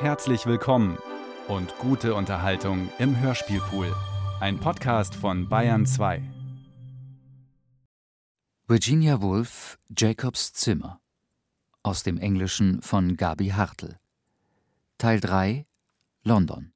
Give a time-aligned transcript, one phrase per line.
[0.00, 0.96] Herzlich willkommen
[1.46, 3.94] und gute Unterhaltung im Hörspielpool.
[4.40, 6.22] Ein Podcast von Bayern 2.
[8.66, 11.02] Virginia Woolf, Jacobs Zimmer.
[11.82, 13.98] Aus dem Englischen von Gabi Hartl.
[14.96, 15.66] Teil 3
[16.22, 16.72] London.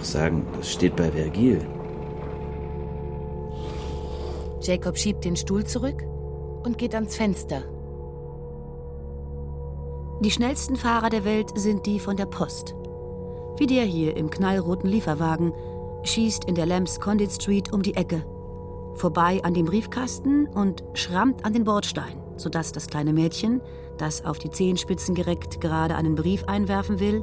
[0.00, 1.60] Doch sagen, das steht bei Vergil.
[4.62, 6.02] Jacob schiebt den Stuhl zurück
[6.64, 7.62] und geht ans Fenster.
[10.22, 12.74] Die schnellsten Fahrer der Welt sind die von der Post.
[13.56, 15.52] Wie der hier im knallroten Lieferwagen
[16.02, 18.24] schießt in der Lambs Condit Street um die Ecke,
[18.94, 23.60] vorbei an dem Briefkasten und schrammt an den Bordstein, sodass das kleine Mädchen,
[23.98, 27.22] das auf die Zehenspitzen gereckt gerade einen Brief einwerfen will,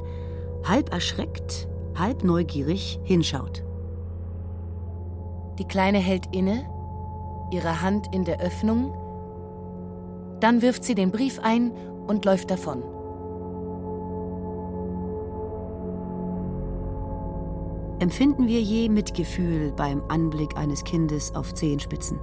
[0.64, 1.68] halb erschreckt,
[1.98, 3.64] halb neugierig hinschaut.
[5.58, 6.64] Die Kleine hält inne,
[7.50, 8.94] ihre Hand in der Öffnung,
[10.40, 11.72] dann wirft sie den Brief ein
[12.06, 12.82] und läuft davon.
[17.98, 22.20] Empfinden wir je Mitgefühl beim Anblick eines Kindes auf Zehenspitzen?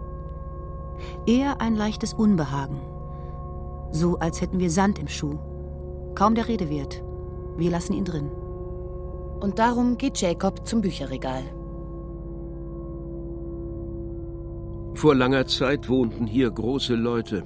[1.26, 2.80] Eher ein leichtes Unbehagen,
[3.92, 5.38] so als hätten wir Sand im Schuh.
[6.16, 7.04] Kaum der Rede wert.
[7.58, 8.32] Wir lassen ihn drin.
[9.40, 11.44] Und darum geht Jacob zum Bücherregal.
[14.96, 17.44] Vor langer Zeit wohnten hier große Leute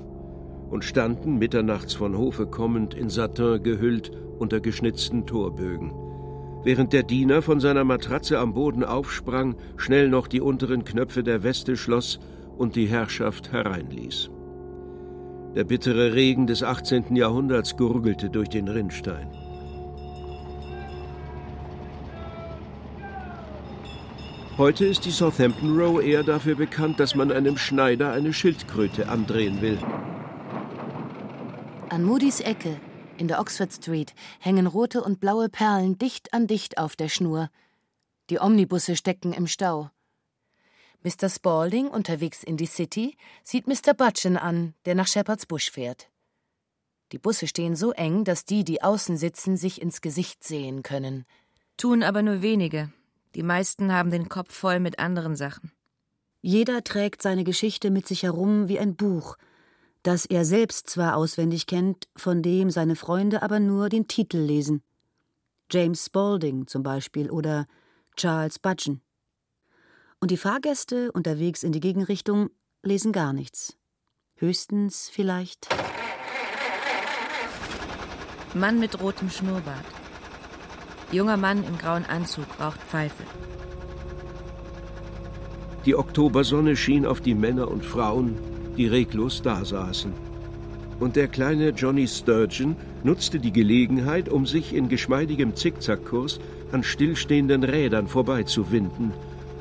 [0.70, 5.92] und standen mitternachts von Hofe kommend in Satin gehüllt unter geschnitzten Torbögen.
[6.64, 11.42] Während der Diener von seiner Matratze am Boden aufsprang, schnell noch die unteren Knöpfe der
[11.42, 12.20] Weste schloss
[12.58, 14.30] und die Herrschaft hereinließ.
[15.56, 17.16] Der bittere Regen des 18.
[17.16, 19.32] Jahrhunderts gurgelte durch den Rinnstein.
[24.60, 29.62] Heute ist die Southampton Row eher dafür bekannt, dass man einem Schneider eine Schildkröte andrehen
[29.62, 29.80] will.
[31.88, 32.78] An Moody's Ecke,
[33.18, 37.50] in der Oxford Street, hängen rote und blaue Perlen dicht an dicht auf der Schnur.
[38.30, 39.92] Die Omnibusse stecken im Stau.
[41.06, 41.30] Mr.
[41.30, 43.16] Spalding, unterwegs in die City,
[43.46, 43.94] sieht Mr.
[43.94, 46.10] Butchen an, der nach Shepherd's Bush fährt.
[47.14, 51.26] Die Busse stehen so eng, dass die, die außen sitzen, sich ins Gesicht sehen können.
[51.78, 52.92] Tun aber nur wenige.
[53.36, 55.72] Die meisten haben den Kopf voll mit anderen Sachen.
[56.42, 59.38] Jeder trägt seine Geschichte mit sich herum wie ein Buch,
[60.04, 64.82] das er selbst zwar auswendig kennt, von dem seine Freunde aber nur den Titel lesen.
[65.72, 67.66] James Spalding zum Beispiel oder
[68.16, 69.02] Charles Budgeon.
[70.20, 72.50] Und die Fahrgäste unterwegs in die Gegenrichtung
[72.82, 73.78] lesen gar nichts.
[74.36, 75.68] Höchstens vielleicht.
[78.54, 79.99] Mann mit rotem Schnurrbart.
[81.12, 83.24] Junger Mann im grauen Anzug raucht Pfeife.
[85.86, 88.38] Die Oktobersonne schien auf die Männer und Frauen,
[88.78, 90.14] die reglos dasaßen.
[91.00, 96.40] Und der kleine Johnny Sturgeon nutzte die Gelegenheit, um sich in geschmeidigem Zickzackkurs
[96.72, 99.12] an stillstehenden Rädern vorbeizuwinden.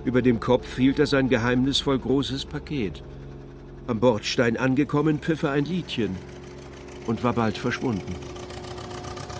[0.05, 3.03] Über dem Kopf hielt er sein geheimnisvoll großes Paket.
[3.87, 6.15] Am Bordstein angekommen, pfiff er ein Liedchen
[7.07, 8.15] und war bald verschwunden.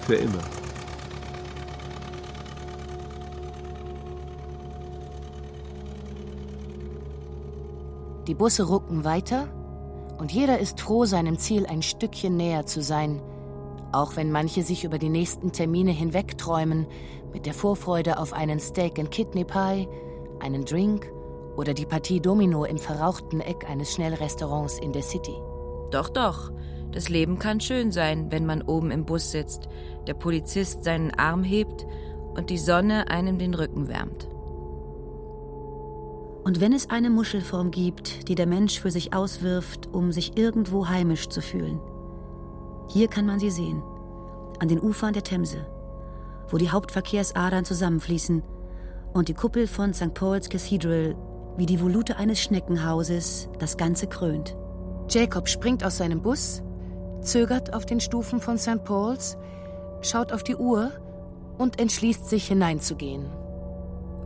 [0.07, 0.58] Für immer.
[8.29, 9.49] Die Busse rucken weiter
[10.19, 13.23] und jeder ist froh, seinem Ziel ein Stückchen näher zu sein,
[13.91, 16.87] auch wenn manche sich über die nächsten Termine hinwegträumen,
[17.33, 19.89] mit der Vorfreude auf einen Steak and Kidney Pie,
[20.41, 21.11] einen Drink
[21.57, 25.35] oder die Partie Domino im verrauchten Eck eines Schnellrestaurants in der City.
[25.91, 26.53] Doch, doch.
[26.93, 29.69] Das Leben kann schön sein, wenn man oben im Bus sitzt,
[30.07, 31.87] der Polizist seinen Arm hebt
[32.35, 34.29] und die Sonne einem den Rücken wärmt.
[36.45, 40.89] Und wenn es eine Muschelform gibt, die der Mensch für sich auswirft, um sich irgendwo
[40.89, 41.81] heimisch zu fühlen,
[42.89, 43.83] hier kann man sie sehen,
[44.61, 45.67] an den Ufern der Themse,
[46.49, 48.43] wo die Hauptverkehrsadern zusammenfließen
[49.13, 50.15] und die Kuppel von St.
[50.15, 51.17] Paul's Cathedral
[51.59, 54.57] wie die Volute eines Schneckenhauses das Ganze krönt.
[55.11, 56.63] Jacob springt aus seinem Bus,
[57.21, 58.85] zögert auf den Stufen von St.
[58.85, 59.37] Paul's,
[60.01, 60.93] schaut auf die Uhr
[61.59, 63.27] und entschließt sich hineinzugehen.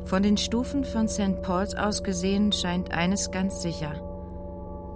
[0.05, 1.43] Von den Stufen von St.
[1.43, 3.95] Paul's aus gesehen scheint eines ganz sicher,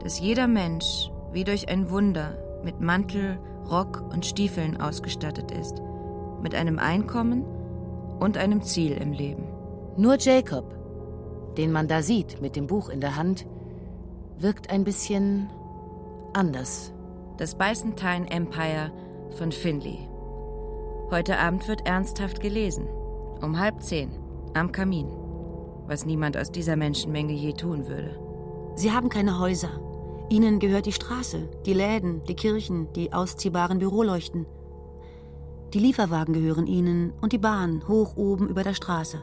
[0.03, 3.39] dass jeder Mensch wie durch ein Wunder mit Mantel,
[3.71, 5.81] Rock und Stiefeln ausgestattet ist,
[6.43, 7.45] mit einem Einkommen
[8.21, 9.45] und einem Ziel im Leben.
[9.97, 10.75] Nur Jacob,
[11.57, 13.47] den man da sieht mit dem Buch in der Hand,
[14.39, 15.49] wirkt ein bisschen
[16.35, 16.93] anders.
[17.39, 18.91] Das Byzantine Empire
[19.39, 20.09] von Finley.
[21.11, 22.89] Heute Abend wird ernsthaft gelesen.
[23.41, 24.26] Um halb zehn.
[24.57, 25.07] Am Kamin.
[25.87, 28.19] Was niemand aus dieser Menschenmenge je tun würde.
[28.75, 29.69] Sie haben keine Häuser.
[30.31, 34.47] Ihnen gehört die Straße, die Läden, die Kirchen, die ausziehbaren Büroleuchten.
[35.75, 39.23] Die Lieferwagen gehören ihnen und die Bahn hoch oben über der Straße.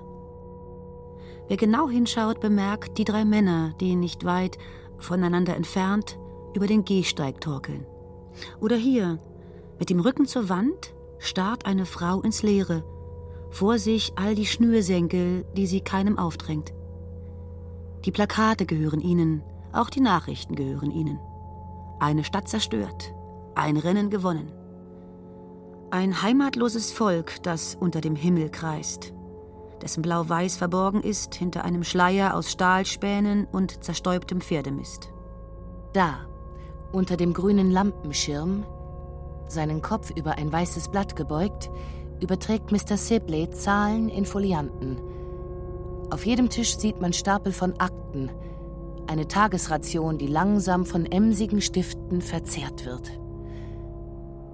[1.47, 4.59] Wer genau hinschaut, bemerkt die drei Männer, die nicht weit
[4.99, 6.19] voneinander entfernt
[6.53, 7.87] über den Gehsteig torkeln.
[8.61, 9.17] Oder hier,
[9.79, 12.83] mit dem Rücken zur Wand, starrt eine Frau ins Leere,
[13.53, 16.73] vor sich all die Schnürsenkel, die sie keinem aufdrängt.
[18.03, 21.19] Die Plakate gehören ihnen, auch die Nachrichten gehören ihnen.
[21.99, 23.13] Eine Stadt zerstört,
[23.53, 24.51] ein Rennen gewonnen.
[25.91, 29.13] Ein heimatloses Volk, das unter dem Himmel kreist,
[29.83, 35.13] dessen Blau-Weiß verborgen ist hinter einem Schleier aus Stahlspänen und zerstäubtem Pferdemist.
[35.93, 36.25] Da,
[36.91, 38.65] unter dem grünen Lampenschirm,
[39.47, 41.69] seinen Kopf über ein weißes Blatt gebeugt,
[42.23, 42.97] überträgt Mr.
[42.97, 44.97] Sibley Zahlen in Folianten.
[46.09, 48.31] Auf jedem Tisch sieht man Stapel von Akten,
[49.07, 53.11] eine Tagesration, die langsam von emsigen Stiften verzehrt wird.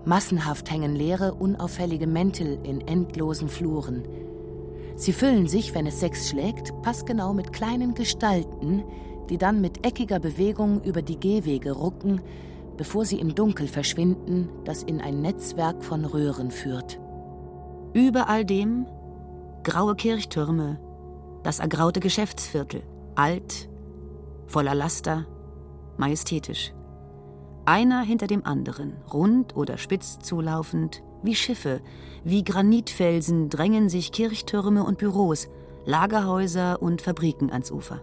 [0.05, 4.03] Massenhaft hängen leere, unauffällige Mäntel in endlosen Fluren.
[4.95, 8.83] Sie füllen sich, wenn es sechs schlägt, passgenau mit kleinen Gestalten,
[9.29, 12.21] die dann mit eckiger Bewegung über die Gehwege rucken,
[12.77, 16.99] bevor sie im Dunkel verschwinden, das in ein Netzwerk von Röhren führt.
[17.93, 18.85] Über all dem
[19.63, 20.79] graue Kirchtürme,
[21.43, 22.83] das ergraute Geschäftsviertel,
[23.15, 23.67] alt,
[24.47, 25.25] voller Laster,
[25.97, 26.73] majestätisch.
[27.65, 31.81] Einer hinter dem anderen, rund oder spitz zulaufend, wie Schiffe,
[32.23, 35.49] wie Granitfelsen drängen sich Kirchtürme und Büros,
[35.85, 38.01] Lagerhäuser und Fabriken ans Ufer.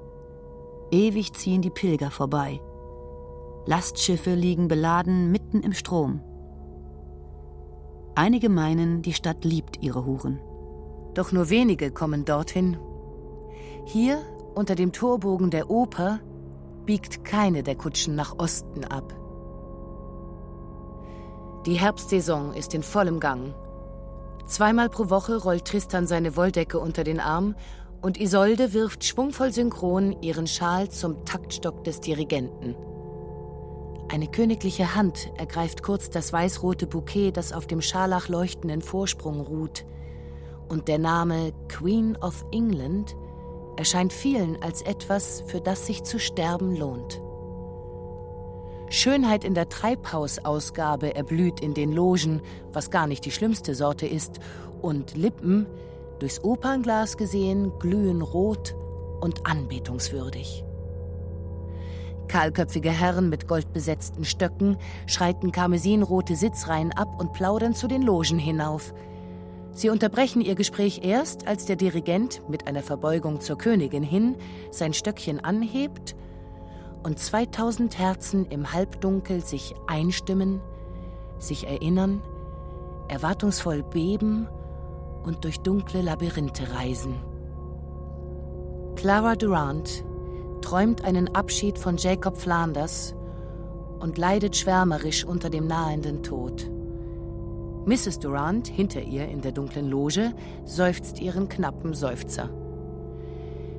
[0.90, 2.60] Ewig ziehen die Pilger vorbei.
[3.66, 6.20] Lastschiffe liegen beladen mitten im Strom.
[8.18, 10.40] Einige meinen, die Stadt liebt ihre Huren.
[11.12, 12.78] Doch nur wenige kommen dorthin.
[13.84, 14.22] Hier,
[14.54, 16.20] unter dem Torbogen der Oper,
[16.86, 19.14] biegt keine der Kutschen nach Osten ab.
[21.66, 23.54] Die Herbstsaison ist in vollem Gang.
[24.46, 27.54] Zweimal pro Woche rollt Tristan seine Wolldecke unter den Arm
[28.00, 32.76] und Isolde wirft schwungvoll synchron ihren Schal zum Taktstock des Dirigenten.
[34.08, 39.84] Eine königliche Hand ergreift kurz das weißrote Bouquet, das auf dem scharlach leuchtenden Vorsprung ruht.
[40.68, 43.16] Und der Name Queen of England
[43.76, 47.20] erscheint vielen als etwas, für das sich zu sterben lohnt.
[48.88, 52.40] Schönheit in der Treibhausausgabe erblüht in den Logen,
[52.72, 54.38] was gar nicht die schlimmste Sorte ist,
[54.80, 55.66] und Lippen,
[56.20, 58.76] durchs Opernglas gesehen, glühen rot
[59.20, 60.65] und anbetungswürdig.
[62.28, 64.76] Kahlköpfige Herren mit goldbesetzten Stöcken
[65.06, 68.92] schreiten karmesinrote Sitzreihen ab und plaudern zu den Logen hinauf.
[69.72, 74.36] Sie unterbrechen ihr Gespräch erst, als der Dirigent mit einer Verbeugung zur Königin hin
[74.70, 76.16] sein Stöckchen anhebt
[77.02, 80.60] und 2000 Herzen im Halbdunkel sich einstimmen,
[81.38, 82.22] sich erinnern,
[83.08, 84.48] erwartungsvoll beben
[85.24, 87.14] und durch dunkle Labyrinthe reisen.
[88.96, 90.04] Clara Durant
[90.62, 93.14] träumt einen Abschied von Jacob Flanders
[94.00, 96.70] und leidet schwärmerisch unter dem nahenden Tod.
[97.86, 98.18] Mrs.
[98.18, 102.50] Durant, hinter ihr in der dunklen Loge, seufzt ihren knappen Seufzer.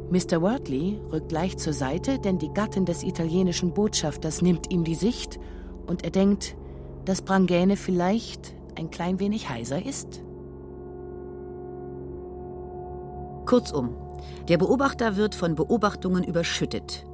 [0.09, 0.41] Mr.
[0.41, 5.37] Wortley rückt leicht zur Seite, denn die Gattin des italienischen Botschafters nimmt ihm die Sicht
[5.85, 6.55] und er denkt,
[7.03, 10.23] dass Brangäne vielleicht ein klein wenig heiser ist.
[13.45, 13.95] Kurzum,
[14.47, 17.05] der Beobachter wird von Beobachtungen überschüttet.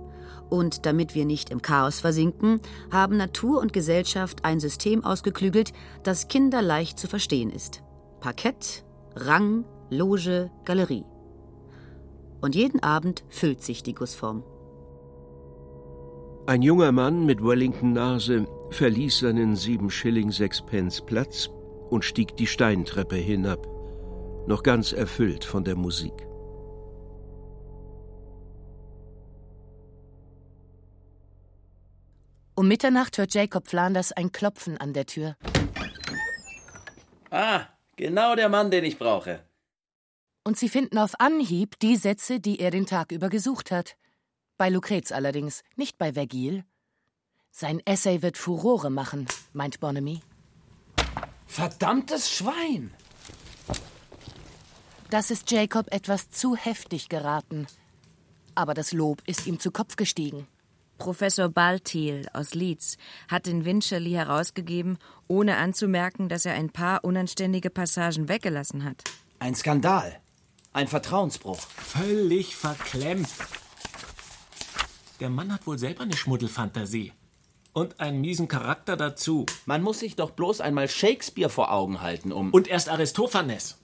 [0.49, 2.59] Und damit wir nicht im Chaos versinken,
[2.91, 7.81] haben Natur und Gesellschaft ein System ausgeklügelt, das kinderleicht zu verstehen ist.
[8.19, 11.05] Parkett, Rang, Loge, Galerie.
[12.41, 14.43] Und jeden Abend füllt sich die Gussform.
[16.45, 21.49] Ein junger Mann mit Wellington-Nase verließ seinen sieben Schilling sechs Pence Platz
[21.89, 23.65] und stieg die Steintreppe hinab,
[24.45, 26.27] noch ganz erfüllt von der Musik.
[32.55, 35.35] Um Mitternacht hört Jacob Flanders ein Klopfen an der Tür.
[37.31, 39.43] Ah, genau der Mann, den ich brauche.
[40.43, 43.95] Und sie finden auf Anhieb die Sätze, die er den Tag über gesucht hat.
[44.57, 46.63] Bei Lucrez allerdings, nicht bei Vergil.
[47.49, 50.21] Sein Essay wird Furore machen, meint Bonamy.
[51.47, 52.93] Verdammtes Schwein!
[55.09, 57.67] Das ist Jacob etwas zu heftig geraten.
[58.55, 60.47] Aber das Lob ist ihm zu Kopf gestiegen.
[60.97, 62.97] Professor Baltiel aus Leeds
[63.27, 64.97] hat den Wincherly herausgegeben,
[65.27, 69.03] ohne anzumerken, dass er ein paar unanständige Passagen weggelassen hat.
[69.39, 70.19] Ein Skandal.
[70.71, 71.59] Ein Vertrauensbruch.
[71.59, 73.27] Völlig verklemmt.
[75.19, 77.13] Der Mann hat wohl selber eine Schmuddelfantasie.
[77.73, 79.45] Und einen miesen Charakter dazu.
[79.65, 82.51] Man muss sich doch bloß einmal Shakespeare vor Augen halten, um.
[82.51, 83.79] Und erst Aristophanes.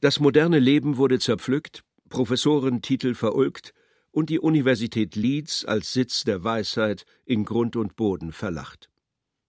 [0.00, 3.74] Das moderne Leben wurde zerpflückt, Professorentitel verulgt
[4.14, 8.88] und die Universität Leeds als Sitz der Weisheit in Grund und Boden verlacht.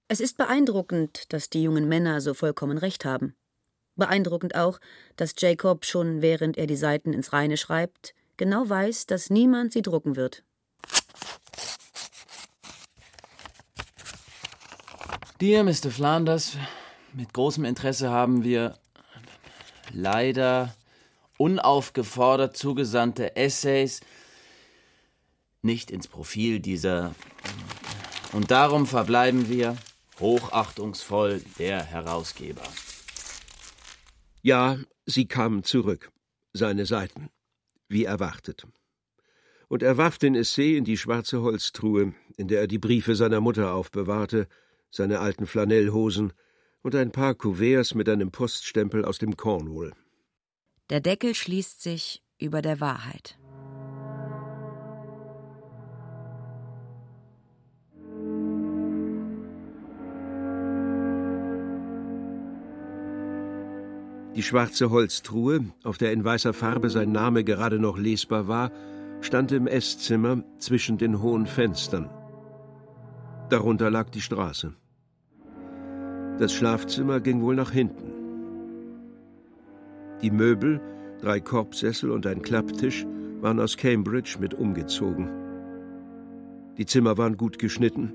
[0.08, 3.36] Es ist beeindruckend, dass die jungen Männer so vollkommen recht haben.
[3.96, 4.80] Beeindruckend auch,
[5.18, 9.84] dass Jacob schon während er die Seiten ins Reine schreibt, genau weiß, dass niemand sie
[9.84, 10.44] drucken wird.
[15.40, 15.92] Dear Mr.
[15.92, 16.58] Flanders,
[17.14, 18.80] mit großem Interesse haben wir
[19.92, 20.74] leider
[21.38, 24.02] unaufgefordert zugesandte Essays
[25.66, 27.14] nicht ins Profil dieser.
[28.32, 29.76] Und darum verbleiben wir
[30.20, 32.64] hochachtungsvoll der Herausgeber.
[34.42, 36.12] Ja, sie kamen zurück,
[36.54, 37.30] seine Seiten,
[37.90, 38.66] wie erwartet.
[39.68, 43.42] Und er warf den Essay in die schwarze Holztruhe, in der er die Briefe seiner
[43.42, 44.48] Mutter aufbewahrte,
[44.92, 46.32] seine alten Flanellhosen
[46.84, 49.92] und ein paar Kuverts mit einem Poststempel aus dem Cornwall.
[50.92, 53.40] Der Deckel schließt sich über der Wahrheit.
[64.36, 68.70] Die schwarze Holztruhe, auf der in weißer Farbe sein Name gerade noch lesbar war,
[69.22, 72.10] stand im Esszimmer zwischen den hohen Fenstern.
[73.50, 74.74] Darunter lag die Straße.
[76.38, 78.12] Das Schlafzimmer ging wohl nach hinten.
[80.22, 80.82] Die Möbel,
[81.22, 83.06] drei Korbsessel und ein Klapptisch,
[83.40, 85.30] waren aus Cambridge mit umgezogen.
[86.78, 88.12] Die Zimmer waren gut geschnitten,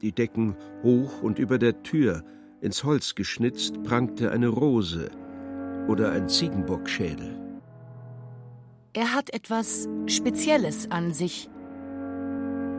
[0.00, 2.22] die Decken hoch und über der Tür,
[2.62, 5.10] ins Holz geschnitzt, prangte eine Rose,
[5.88, 7.38] oder ein Ziegenbockschädel.
[8.92, 11.48] Er hat etwas Spezielles an sich,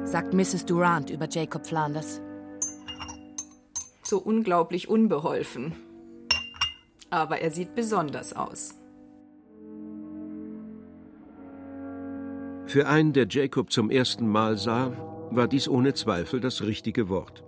[0.05, 0.65] sagt Mrs.
[0.65, 2.21] Durant über Jacob Flanders.
[4.03, 5.73] So unglaublich unbeholfen.
[7.09, 8.75] Aber er sieht besonders aus.
[12.65, 14.91] Für einen, der Jacob zum ersten Mal sah,
[15.31, 17.43] war dies ohne Zweifel das richtige Wort.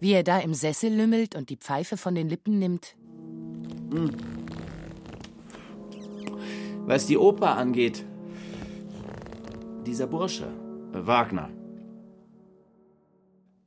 [0.00, 2.96] Wie er da im Sessel lümmelt und die Pfeife von den Lippen nimmt.
[3.92, 4.10] Hm.
[6.86, 8.04] Was die Oper angeht,
[9.86, 10.48] dieser Bursche,
[10.92, 11.50] Wagner.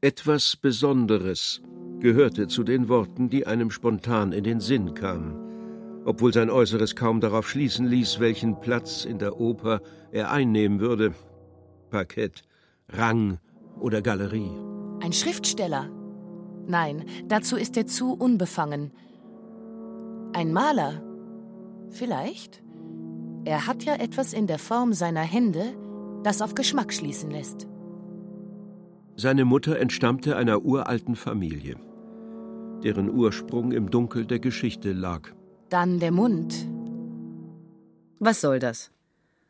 [0.01, 1.61] Etwas Besonderes
[1.99, 5.35] gehörte zu den Worten, die einem spontan in den Sinn kamen,
[6.05, 11.13] obwohl sein Äußeres kaum darauf schließen ließ, welchen Platz in der Oper er einnehmen würde.
[11.89, 12.43] Parkett,
[12.89, 13.39] Rang
[13.79, 14.51] oder Galerie.
[15.01, 15.89] Ein Schriftsteller?
[16.67, 18.91] Nein, dazu ist er zu unbefangen.
[20.33, 21.01] Ein Maler?
[21.89, 22.62] Vielleicht?
[23.45, 25.75] Er hat ja etwas in der Form seiner Hände,
[26.23, 27.67] das auf Geschmack schließen lässt.
[29.17, 31.75] Seine Mutter entstammte einer uralten Familie,
[32.83, 35.29] deren Ursprung im Dunkel der Geschichte lag.
[35.69, 36.67] Dann der Mund.
[38.19, 38.91] Was soll das?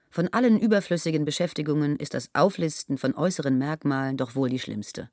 [0.10, 5.10] Von allen überflüssigen Beschäftigungen ist das Auflisten von äußeren Merkmalen doch wohl die schlimmste.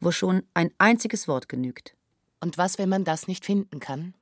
[0.00, 1.96] Wo schon ein einziges Wort genügt.
[2.40, 4.14] Und was, wenn man das nicht finden kann?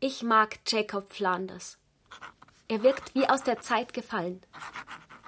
[0.00, 1.76] Ich mag Jacob Flanders.
[2.68, 4.40] Er wirkt wie aus der Zeit gefallen.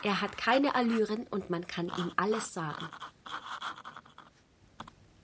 [0.05, 2.89] Er hat keine Allüren und man kann ihm alles sagen.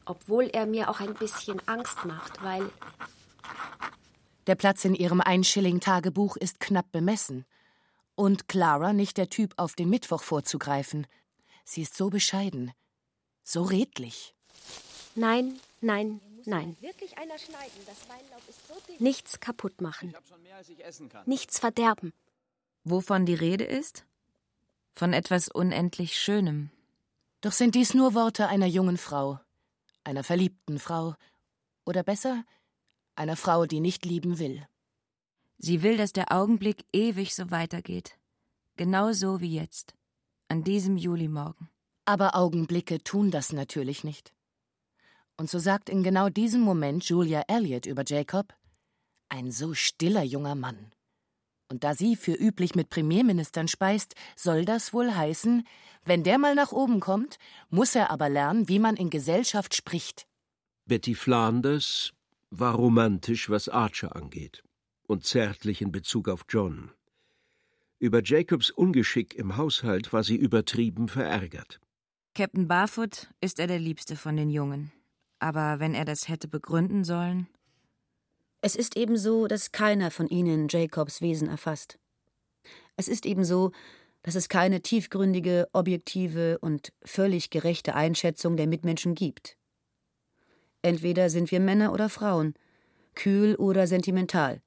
[0.04, 2.72] Obwohl er mir auch ein bisschen Angst macht, weil.
[4.48, 7.46] Der Platz in ihrem Einschilling-Tagebuch ist knapp bemessen.
[8.16, 11.06] Und Clara nicht der Typ, auf den Mittwoch vorzugreifen.
[11.64, 12.72] Sie ist so bescheiden,
[13.44, 14.34] so redlich.
[15.14, 16.76] Nein, nein, Nein.
[18.98, 20.14] Nichts kaputt machen.
[21.26, 22.12] Nichts verderben.
[22.84, 24.06] Wovon die Rede ist?
[24.92, 26.70] Von etwas unendlich Schönem.
[27.40, 29.40] Doch sind dies nur Worte einer jungen Frau,
[30.04, 31.14] einer verliebten Frau,
[31.84, 32.44] oder besser,
[33.16, 34.66] einer Frau, die nicht lieben will.
[35.58, 38.18] Sie will, dass der Augenblick ewig so weitergeht.
[38.76, 39.94] Genau so wie jetzt,
[40.48, 41.68] an diesem Julimorgen.
[42.04, 44.32] Aber Augenblicke tun das natürlich nicht.
[45.38, 48.54] Und so sagt in genau diesem Moment Julia Elliot über Jacob:
[49.28, 50.92] Ein so stiller junger Mann.
[51.68, 55.66] Und da sie für üblich mit Premierministern speist, soll das wohl heißen,
[56.04, 57.38] wenn der mal nach oben kommt,
[57.68, 60.26] muss er aber lernen, wie man in Gesellschaft spricht.
[60.86, 62.12] Betty Flanders
[62.50, 64.62] war romantisch, was Archer angeht,
[65.08, 66.92] und zärtlich in Bezug auf John.
[67.98, 71.80] Über Jacobs Ungeschick im Haushalt war sie übertrieben verärgert.
[72.34, 74.92] Captain Barfoot ist er der Liebste von den Jungen.
[75.38, 77.48] Aber wenn er das hätte begründen sollen.
[78.60, 81.98] Es ist eben so, dass keiner von ihnen Jacobs Wesen erfasst.
[82.96, 83.72] Es ist eben so,
[84.22, 89.56] dass es keine tiefgründige, objektive und völlig gerechte Einschätzung der Mitmenschen gibt.
[90.82, 92.54] Entweder sind wir Männer oder Frauen,
[93.14, 94.62] kühl oder sentimental.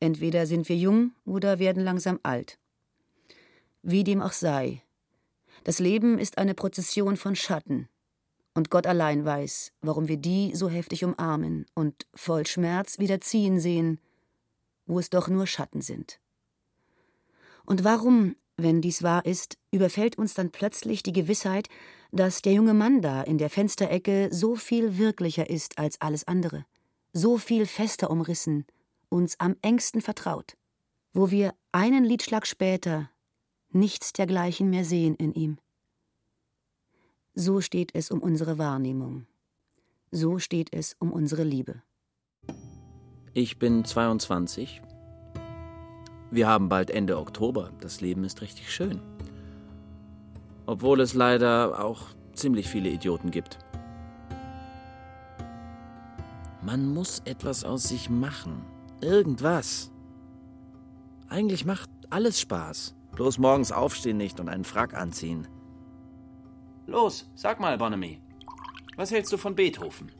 [0.00, 2.58] Entweder sind wir jung oder werden langsam alt.
[3.82, 4.82] Wie dem auch sei.
[5.64, 7.88] Das Leben ist eine Prozession von Schatten.
[8.54, 13.60] Und Gott allein weiß, warum wir die so heftig umarmen und voll Schmerz wieder ziehen
[13.60, 14.00] sehen,
[14.86, 16.20] wo es doch nur Schatten sind.
[17.64, 21.68] Und warum wenn dies wahr ist, überfällt uns dann plötzlich die Gewissheit,
[22.12, 26.64] dass der junge Mann da in der Fensterecke so viel wirklicher ist als alles andere,
[27.12, 28.66] so viel fester umrissen,
[29.08, 30.56] uns am engsten vertraut,
[31.12, 33.10] wo wir einen Liedschlag später
[33.70, 35.58] nichts dergleichen mehr sehen in ihm.
[37.40, 39.26] So steht es um unsere Wahrnehmung.
[40.10, 41.82] So steht es um unsere Liebe.
[43.32, 44.82] Ich bin 22
[46.32, 47.72] wir haben bald Ende Oktober.
[47.80, 49.00] Das Leben ist richtig schön.
[50.64, 52.02] Obwohl es leider auch
[52.34, 53.58] ziemlich viele Idioten gibt.
[56.62, 58.62] Man muss etwas aus sich machen.
[59.00, 59.90] Irgendwas.
[61.28, 62.94] Eigentlich macht alles Spaß.
[63.16, 65.48] Bloß morgens aufstehen nicht und einen Frack anziehen.
[66.90, 68.20] Los, sag mal, Bonamy.
[68.96, 70.10] Was hältst du von Beethoven?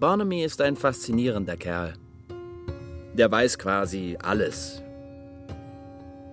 [0.00, 1.94] Bonamy ist ein faszinierender Kerl.
[3.12, 4.82] Der weiß quasi alles.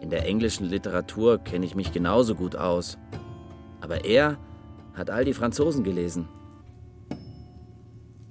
[0.02, 2.98] In der englischen Literatur kenne ich mich genauso gut aus.
[3.80, 4.40] Aber er
[4.96, 6.28] hat all die Franzosen gelesen.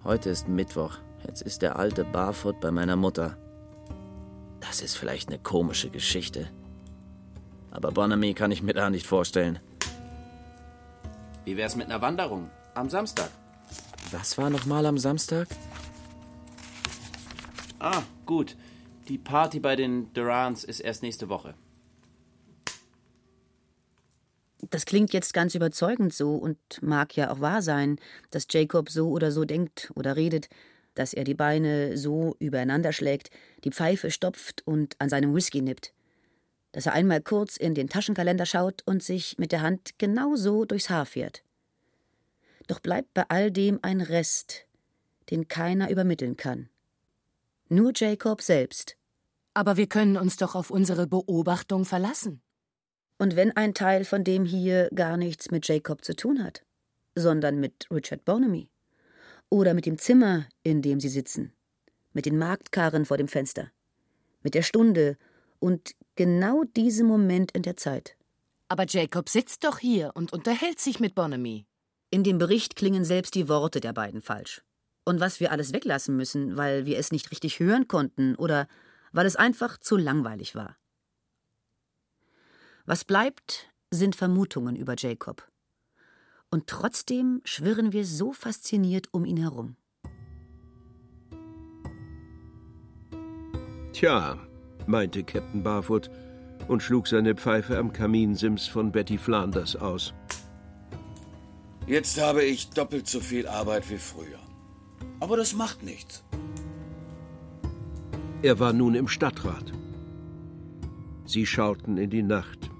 [0.03, 0.99] Heute ist Mittwoch.
[1.25, 3.37] Jetzt ist der alte Barfoot bei meiner Mutter.
[4.59, 6.49] Das ist vielleicht eine komische Geschichte.
[7.71, 9.61] Aber Bonamy kann ich mir da nicht vorstellen.
[11.51, 12.49] Wie wär's mit einer Wanderung?
[12.75, 13.29] Am Samstag.
[14.13, 15.49] Was war nochmal am Samstag?
[17.81, 18.57] Ah, gut.
[19.09, 21.55] Die Party bei den Durants ist erst nächste Woche.
[24.71, 27.99] Das klingt jetzt ganz überzeugend so und mag ja auch wahr sein,
[28.31, 30.49] dass Jacob so oder so denkt oder redet,
[30.95, 33.29] dass er die Beine so übereinander schlägt,
[33.65, 35.93] die Pfeife stopft und an seinem Whisky nippt.
[36.73, 40.65] Dass er einmal kurz in den Taschenkalender schaut und sich mit der Hand genau so
[40.65, 41.43] durchs Haar fährt.
[42.67, 44.67] Doch bleibt bei all dem ein Rest,
[45.31, 46.69] den keiner übermitteln kann.
[47.69, 48.97] Nur Jacob selbst.
[49.55, 52.41] Aber wir können uns doch auf unsere Beobachtung verlassen.
[53.19, 56.65] Und wenn ein Teil von dem hier gar nichts mit Jacob zu tun hat,
[57.15, 58.71] sondern mit Richard Bonamy
[59.51, 61.53] oder mit dem Zimmer, in dem sie sitzen,
[62.13, 63.71] mit den Marktkarren vor dem Fenster,
[64.43, 65.19] mit der Stunde
[65.59, 68.17] und genau diesem Moment in der Zeit.
[68.69, 71.67] Aber Jacob sitzt doch hier und unterhält sich mit Bonamy.
[72.11, 74.63] In dem Bericht klingen selbst die Worte der beiden falsch
[75.05, 78.67] und was wir alles weglassen müssen, weil wir es nicht richtig hören konnten oder
[79.13, 80.77] weil es einfach zu langweilig war.
[82.87, 85.47] Was bleibt, sind Vermutungen über Jacob.
[86.51, 89.77] Und trotzdem schwirren wir so fasziniert um ihn herum.
[93.93, 94.39] Tja,
[94.87, 96.11] meinte Captain Barfoot
[96.69, 100.15] und schlug seine Pfeife am Kaminsims von Betty Flanders aus.
[101.87, 104.39] Jetzt habe ich doppelt so viel Arbeit wie früher.
[105.19, 106.23] Aber das macht nichts.
[108.43, 109.73] Er war nun im Stadtrat.
[111.27, 112.71] Sie schauten in die Nacht.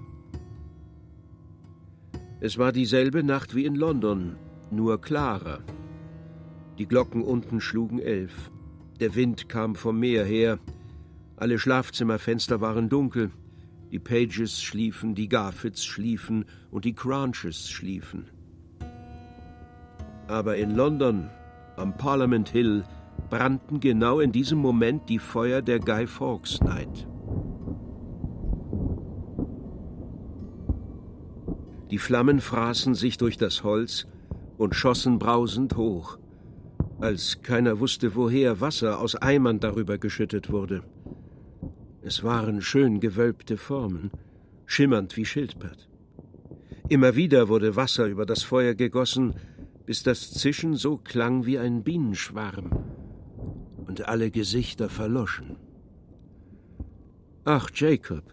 [2.39, 4.35] Es war dieselbe Nacht wie in London,
[4.71, 5.59] nur klarer.
[6.79, 8.51] Die Glocken unten schlugen elf.
[8.99, 10.57] Der Wind kam vom Meer her.
[11.41, 13.31] Alle Schlafzimmerfenster waren dunkel.
[13.91, 18.29] Die Pages schliefen, die Garfits schliefen und die Crunches schliefen.
[20.27, 21.31] Aber in London
[21.77, 22.83] am Parliament Hill
[23.31, 27.07] brannten genau in diesem Moment die Feuer der Guy Fawkes Night.
[31.89, 34.05] Die Flammen fraßen sich durch das Holz
[34.59, 36.19] und schossen brausend hoch,
[36.99, 40.83] als keiner wusste, woher Wasser aus Eimern darüber geschüttet wurde.
[42.03, 44.09] Es waren schön gewölbte Formen,
[44.65, 45.87] schimmernd wie Schildpad.
[46.89, 49.35] Immer wieder wurde Wasser über das Feuer gegossen,
[49.85, 52.71] bis das Zischen so klang wie ein Bienenschwarm
[53.85, 55.57] und alle Gesichter verloschen.
[57.45, 58.23] Ach, Jacob,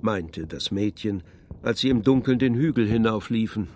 [0.00, 1.22] meinte das Mädchen,
[1.62, 3.68] als sie im Dunkeln den Hügel hinaufliefen.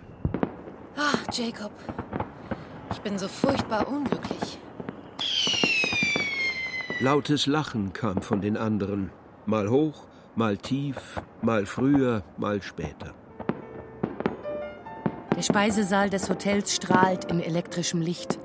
[0.95, 1.73] Ach, Jacob,
[2.91, 4.59] ich bin so furchtbar unglücklich.
[7.01, 9.09] Lautes Lachen kam von den anderen,
[9.47, 10.05] mal hoch,
[10.37, 10.97] Mal tief,
[11.41, 13.13] mal früher, mal später.
[15.33, 18.37] Der Speisesaal des Hotels strahlt in elektrischem Licht.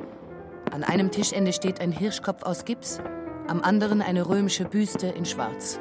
[0.70, 3.00] An einem Tischende steht ein Hirschkopf aus Gips,
[3.48, 5.80] am anderen eine römische Büste in Schwarz.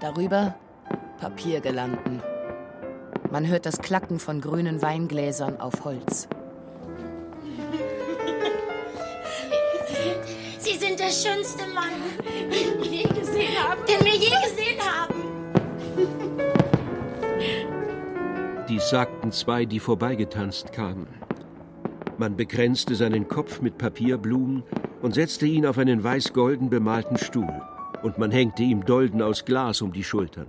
[0.00, 0.56] Darüber
[1.18, 2.22] Papiergelanden.
[3.30, 6.28] Man hört das Klacken von grünen Weingläsern auf Holz.
[10.80, 11.92] Sind der schönste Mann,
[12.50, 13.82] den wir je gesehen haben.
[13.86, 15.14] Den wir je gesehen haben.
[18.66, 21.06] Dies sagten zwei, die vorbeigetanzt kamen.
[22.16, 24.62] Man bekränzte seinen Kopf mit Papierblumen
[25.02, 27.60] und setzte ihn auf einen weiß-golden bemalten Stuhl.
[28.02, 30.46] Und man hängte ihm Dolden aus Glas um die Schultern.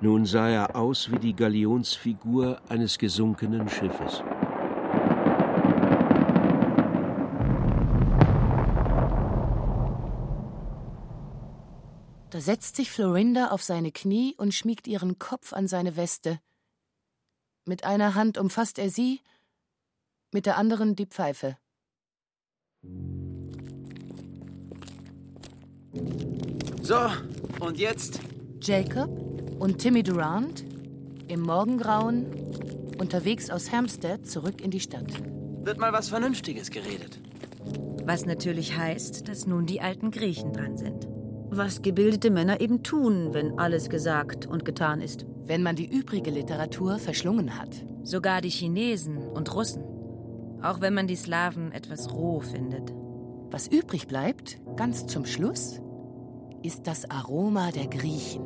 [0.00, 4.24] Nun sah er aus wie die Galionsfigur eines gesunkenen Schiffes.
[12.36, 16.38] Da setzt sich Florinda auf seine Knie und schmiegt ihren Kopf an seine Weste.
[17.64, 19.22] Mit einer Hand umfasst er sie,
[20.32, 21.56] mit der anderen die Pfeife.
[26.82, 27.10] So,
[27.60, 28.20] und jetzt?
[28.60, 29.08] Jacob
[29.58, 30.62] und Timmy Durant
[31.28, 32.26] im Morgengrauen
[32.98, 35.10] unterwegs aus Hampstead zurück in die Stadt.
[35.64, 37.18] Wird mal was Vernünftiges geredet.
[38.04, 41.15] Was natürlich heißt, dass nun die alten Griechen dran sind.
[41.50, 45.26] Was gebildete Männer eben tun, wenn alles gesagt und getan ist.
[45.44, 47.84] Wenn man die übrige Literatur verschlungen hat.
[48.02, 49.84] Sogar die Chinesen und Russen.
[50.62, 52.92] Auch wenn man die Slawen etwas roh findet.
[53.50, 55.80] Was übrig bleibt, ganz zum Schluss,
[56.62, 58.44] ist das Aroma der Griechen.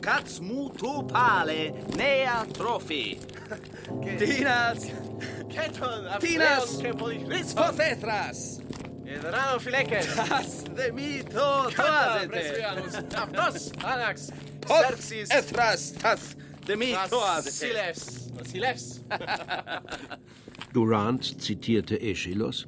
[0.00, 3.18] Katzmutupale, nea trophy.
[4.18, 4.86] Tinas,
[5.48, 6.82] Keton, Tinas,
[7.26, 8.60] Lispotetras.
[9.04, 12.28] De mito Kata, toazete.
[12.28, 12.94] presvianus.
[13.14, 14.30] Afnos, anax.
[14.60, 15.92] Pos Xerxes.
[15.92, 16.36] tas
[16.66, 17.52] de mito toazete.
[17.52, 18.30] Silefs.
[18.44, 19.04] Silefs.
[20.72, 22.66] Durant zitierte Aeschylus,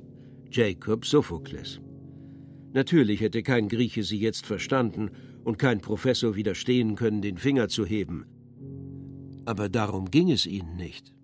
[0.50, 1.80] Jacob Sophokles.
[2.72, 5.10] Natürlich hätte kein Grieche sie jetzt verstanden
[5.44, 8.26] und kein Professor widerstehen können, den Finger zu heben.
[9.46, 11.14] Aber darum ging es ihnen nicht.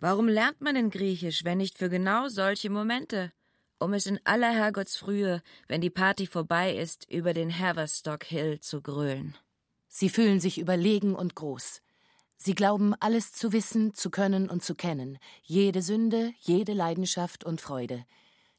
[0.00, 3.32] Warum lernt man denn Griechisch, wenn nicht für genau solche Momente?
[3.80, 8.82] Um es in aller Herrgottsfrühe, wenn die Party vorbei ist, über den Haverstock Hill zu
[8.82, 9.36] grölen.
[9.88, 11.80] Sie fühlen sich überlegen und groß.
[12.36, 15.18] Sie glauben, alles zu wissen, zu können und zu kennen.
[15.42, 18.04] Jede Sünde, jede Leidenschaft und Freude.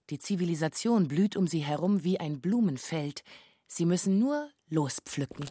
[0.10, 3.24] Die Zivilisation blüht um sie herum wie ein Blumenfeld.
[3.68, 5.46] Sie müssen nur lospflücken.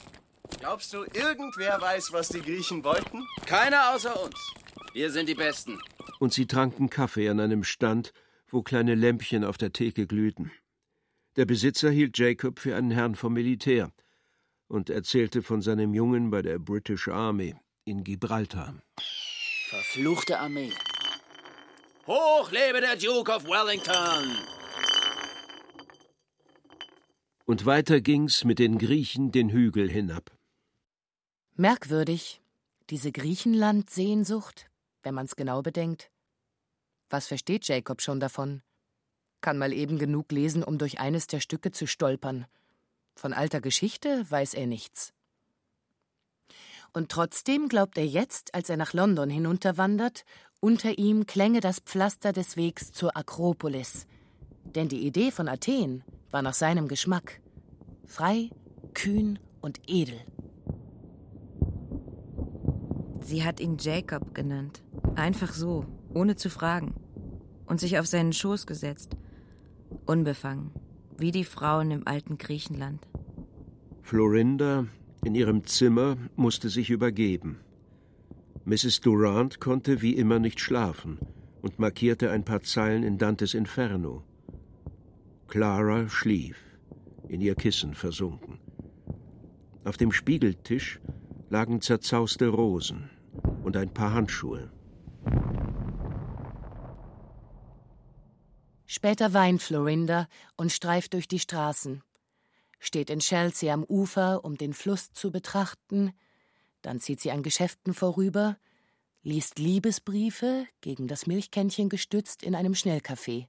[0.59, 3.27] Glaubst du, irgendwer weiß, was die Griechen wollten?
[3.47, 4.53] Keiner außer uns.
[4.93, 5.79] Wir sind die Besten.
[6.19, 8.13] Und sie tranken Kaffee an einem Stand,
[8.51, 10.51] wo kleine Lämpchen auf der Theke glühten.
[11.37, 13.93] Der Besitzer hielt Jacob für einen Herrn vom Militär
[14.69, 18.83] und erzählte von seinem Jungen bei der British Army in Gibraltar.
[19.69, 20.73] Verfluchte Armee.
[22.07, 24.37] Hoch lebe der Duke of Wellington.
[27.45, 30.37] Und weiter ging's mit den Griechen den Hügel hinab.
[31.55, 32.41] Merkwürdig,
[32.91, 34.71] diese Griechenland-Sehnsucht,
[35.03, 36.11] wenn man's genau bedenkt.
[37.11, 38.63] Was versteht Jacob schon davon?
[39.41, 42.47] Kann mal eben genug lesen, um durch eines der Stücke zu stolpern.
[43.15, 45.13] Von alter Geschichte weiß er nichts.
[46.93, 50.25] Und trotzdem glaubt er jetzt, als er nach London hinunterwandert,
[50.61, 54.07] unter ihm klänge das Pflaster des Wegs zur Akropolis.
[54.65, 57.41] Denn die Idee von Athen war nach seinem Geschmack.
[58.07, 58.51] Frei,
[58.95, 60.21] kühn und edel.
[63.21, 64.83] Sie hat ihn Jacob genannt.
[65.15, 66.95] Einfach so, ohne zu fragen.
[67.67, 69.17] Und sich auf seinen Schoß gesetzt.
[70.07, 70.71] Unbefangen,
[71.19, 73.07] wie die Frauen im alten Griechenland.
[74.03, 74.87] Florinda
[75.25, 77.61] in ihrem Zimmer musste sich übergeben.
[78.65, 79.01] Mrs.
[79.01, 81.19] Durant konnte wie immer nicht schlafen
[81.63, 84.23] und markierte ein paar Zeilen in Dantes Inferno.
[85.49, 86.59] Clara schlief,
[87.29, 88.59] in ihr Kissen versunken.
[89.85, 91.01] Auf dem Spiegeltisch
[91.51, 93.11] lagen zerzauste Rosen
[93.65, 94.71] und ein paar Handschuhe.
[98.91, 102.03] Später weint Florinda und streift durch die Straßen.
[102.81, 106.15] Steht in Chelsea am Ufer, um den Fluss zu betrachten.
[106.81, 108.57] Dann zieht sie an Geschäften vorüber,
[109.23, 113.47] liest Liebesbriefe, gegen das Milchkännchen gestützt, in einem Schnellcafé.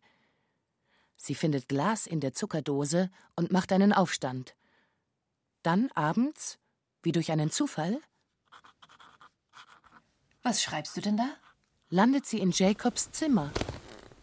[1.15, 4.54] Sie findet Glas in der Zuckerdose und macht einen Aufstand.
[5.63, 6.60] Dann abends,
[7.02, 8.02] wie durch einen Zufall,
[10.43, 11.30] Was schreibst du denn da?
[11.89, 13.52] landet sie in Jacobs Zimmer,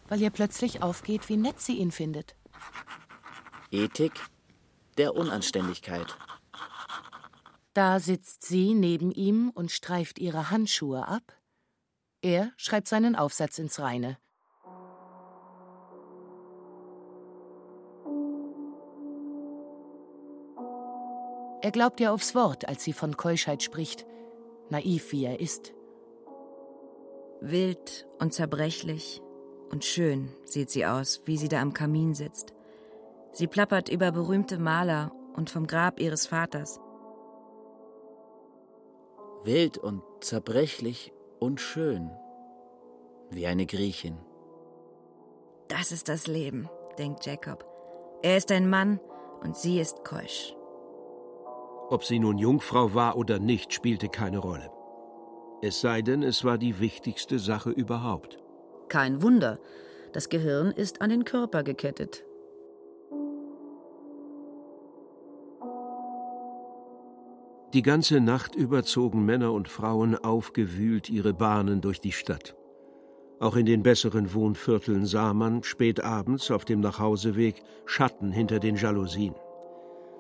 [0.09, 2.37] weil ihr plötzlich aufgeht, wie nett sie ihn findet.
[3.71, 4.13] Ethik,
[4.97, 6.17] der Unanständigkeit.
[7.75, 11.35] Da sitzt sie neben ihm und streift ihre Handschuhe ab.
[12.23, 14.19] Er schreibt seinen Aufsatz ins Reine.
[21.61, 24.07] Er glaubt ihr aufs Wort, als sie von Keuschheit spricht,
[24.71, 25.75] naiv wie er ist.
[27.41, 29.21] Wild und zerbrechlich
[29.71, 32.53] und schön sieht sie aus, wie sie da am Kamin sitzt.
[33.33, 36.81] Sie plappert über berühmte Maler und vom Grab ihres Vaters.
[39.45, 42.11] Wild und zerbrechlich und schön.
[43.31, 44.19] Wie eine Griechin.
[45.69, 47.65] Das ist das Leben, denkt Jacob.
[48.23, 49.01] Er ist ein Mann
[49.43, 50.55] und sie ist keusch.
[51.89, 54.71] Ob sie nun Jungfrau war oder nicht, spielte keine Rolle.
[55.63, 58.39] Es sei denn, es war die wichtigste Sache überhaupt.
[58.89, 59.59] Kein Wunder.
[60.13, 62.25] Das Gehirn ist an den Körper gekettet.
[67.73, 72.57] Die ganze Nacht über zogen Männer und Frauen aufgewühlt ihre Bahnen durch die Stadt.
[73.39, 78.77] Auch in den besseren Wohnvierteln sah man spät abends auf dem Nachhauseweg Schatten hinter den
[78.77, 79.35] Jalousien.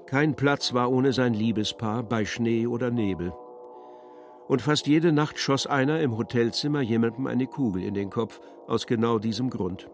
[0.06, 3.32] Kein Platz war ohne sein Liebespaar bei Schnee oder Nebel.
[4.48, 8.86] Und fast jede Nacht schoss einer im Hotelzimmer jemandem eine Kugel in den Kopf, aus
[8.86, 9.88] genau diesem Grund.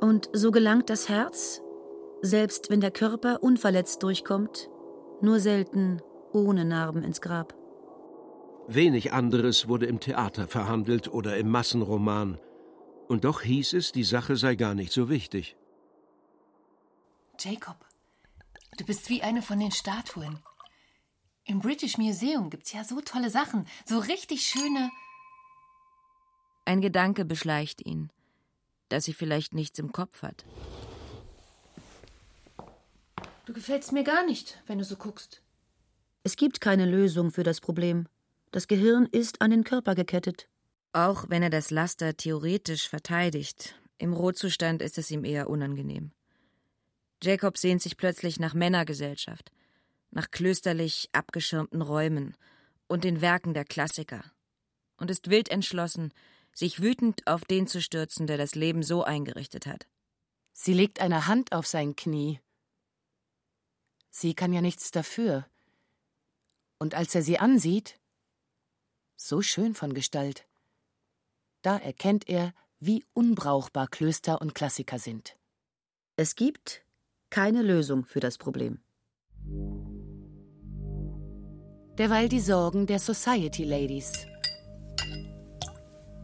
[0.00, 1.62] Und so gelangt das Herz,
[2.22, 4.70] selbst wenn der Körper unverletzt durchkommt,
[5.20, 6.00] nur selten
[6.32, 7.54] ohne Narben ins Grab.
[8.68, 12.38] Wenig anderes wurde im Theater verhandelt oder im Massenroman.
[13.08, 15.56] Und doch hieß es, die Sache sei gar nicht so wichtig.
[17.40, 17.76] Jacob,
[18.76, 20.40] du bist wie eine von den Statuen.
[21.48, 24.90] Im British Museum gibt's ja so tolle Sachen, so richtig schöne.
[26.66, 28.10] Ein Gedanke beschleicht ihn,
[28.90, 30.44] dass sie vielleicht nichts im Kopf hat.
[33.46, 35.40] Du gefällst mir gar nicht, wenn du so guckst.
[36.22, 38.06] Es gibt keine Lösung für das Problem.
[38.50, 40.48] Das Gehirn ist an den Körper gekettet.
[40.92, 46.12] Auch wenn er das Laster theoretisch verteidigt, im Rohzustand ist es ihm eher unangenehm.
[47.22, 49.50] Jacob sehnt sich plötzlich nach Männergesellschaft,
[50.10, 52.36] nach klösterlich abgeschirmten Räumen
[52.86, 54.24] und den Werken der Klassiker
[54.96, 56.12] und ist wild entschlossen,
[56.52, 59.86] sich wütend auf den zu stürzen, der das Leben so eingerichtet hat.
[60.52, 62.40] Sie legt eine Hand auf sein Knie.
[64.10, 65.46] Sie kann ja nichts dafür.
[66.78, 68.00] Und als er sie ansieht,
[69.16, 70.46] so schön von Gestalt,
[71.62, 75.36] da erkennt er, wie unbrauchbar Klöster und Klassiker sind.
[76.16, 76.84] Es gibt
[77.30, 78.80] keine Lösung für das Problem.
[81.98, 84.12] Derweil die Sorgen der Society Ladies.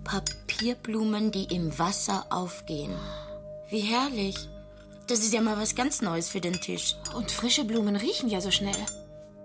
[0.04, 2.94] Papierblumen, die im Wasser aufgehen.
[3.70, 4.36] Wie herrlich.
[5.08, 6.94] Das ist ja mal was ganz Neues für den Tisch.
[7.16, 8.76] Und frische Blumen riechen ja so schnell.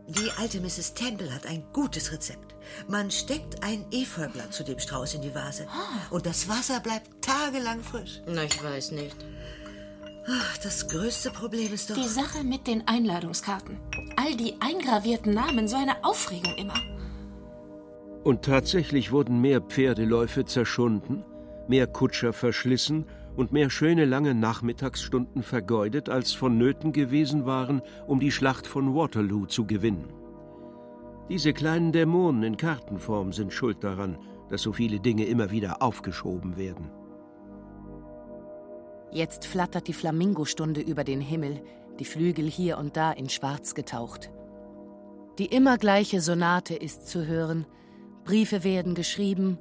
[0.08, 0.94] Die alte Mrs.
[0.94, 2.54] Temple hat ein gutes Rezept.
[2.88, 5.66] Man steckt ein Efeublatt zu dem Strauß in die Vase.
[6.12, 8.22] Und das Wasser bleibt tagelang frisch.
[8.28, 9.16] Na, ich weiß nicht.
[10.28, 11.96] Ach, das größte Problem ist doch.
[11.96, 13.78] Die Sache mit den Einladungskarten.
[14.16, 16.74] All die eingravierten Namen, so eine Aufregung immer.
[18.24, 21.24] Und tatsächlich wurden mehr Pferdeläufe zerschunden,
[21.68, 23.06] mehr Kutscher verschlissen
[23.36, 29.46] und mehr schöne lange Nachmittagsstunden vergeudet, als vonnöten gewesen waren, um die Schlacht von Waterloo
[29.46, 30.12] zu gewinnen.
[31.30, 34.18] Diese kleinen Dämonen in Kartenform sind schuld daran,
[34.50, 36.90] dass so viele Dinge immer wieder aufgeschoben werden.
[39.12, 41.62] Jetzt flattert die Flamingostunde über den Himmel,
[42.00, 44.32] die Flügel hier und da in Schwarz getaucht.
[45.38, 47.66] Die immer gleiche Sonate ist zu hören,
[48.24, 49.58] Briefe werden geschrieben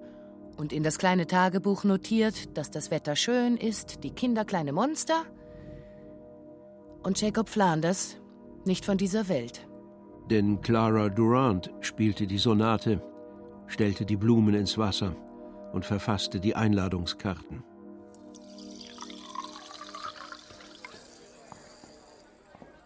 [0.57, 5.25] und in das kleine Tagebuch notiert, dass das Wetter schön ist, die Kinder kleine Monster
[7.03, 8.17] und Jacob Flanders
[8.65, 9.67] nicht von dieser Welt.
[10.31, 13.01] Denn Clara Durant spielte die Sonate,
[13.67, 15.17] stellte die Blumen ins Wasser
[15.73, 17.63] und verfasste die Einladungskarten.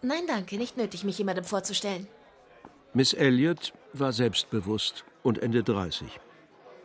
[0.02, 2.08] Nein, danke, nicht nötig, mich jemandem vorzustellen.
[2.92, 6.20] Miss Elliot war selbstbewusst und Ende 30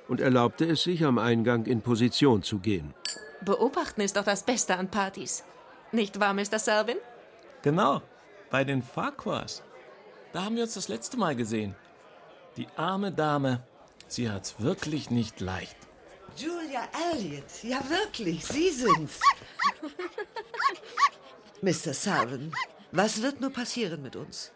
[0.07, 2.93] und erlaubte es sich, am Eingang in Position zu gehen.
[3.41, 5.43] Beobachten ist doch das Beste an Partys.
[5.91, 6.59] Nicht wahr, Mr.
[6.59, 6.97] Selvin?
[7.61, 8.01] Genau,
[8.49, 9.63] bei den Farquhars.
[10.31, 11.75] Da haben wir uns das letzte Mal gesehen.
[12.55, 13.63] Die arme Dame,
[14.07, 15.77] sie hat's wirklich nicht leicht.
[16.35, 19.19] Julia Elliot, ja wirklich, Sie sind's.
[21.61, 21.93] Mr.
[21.93, 22.51] Salvin,
[22.91, 24.51] was wird nur passieren mit uns?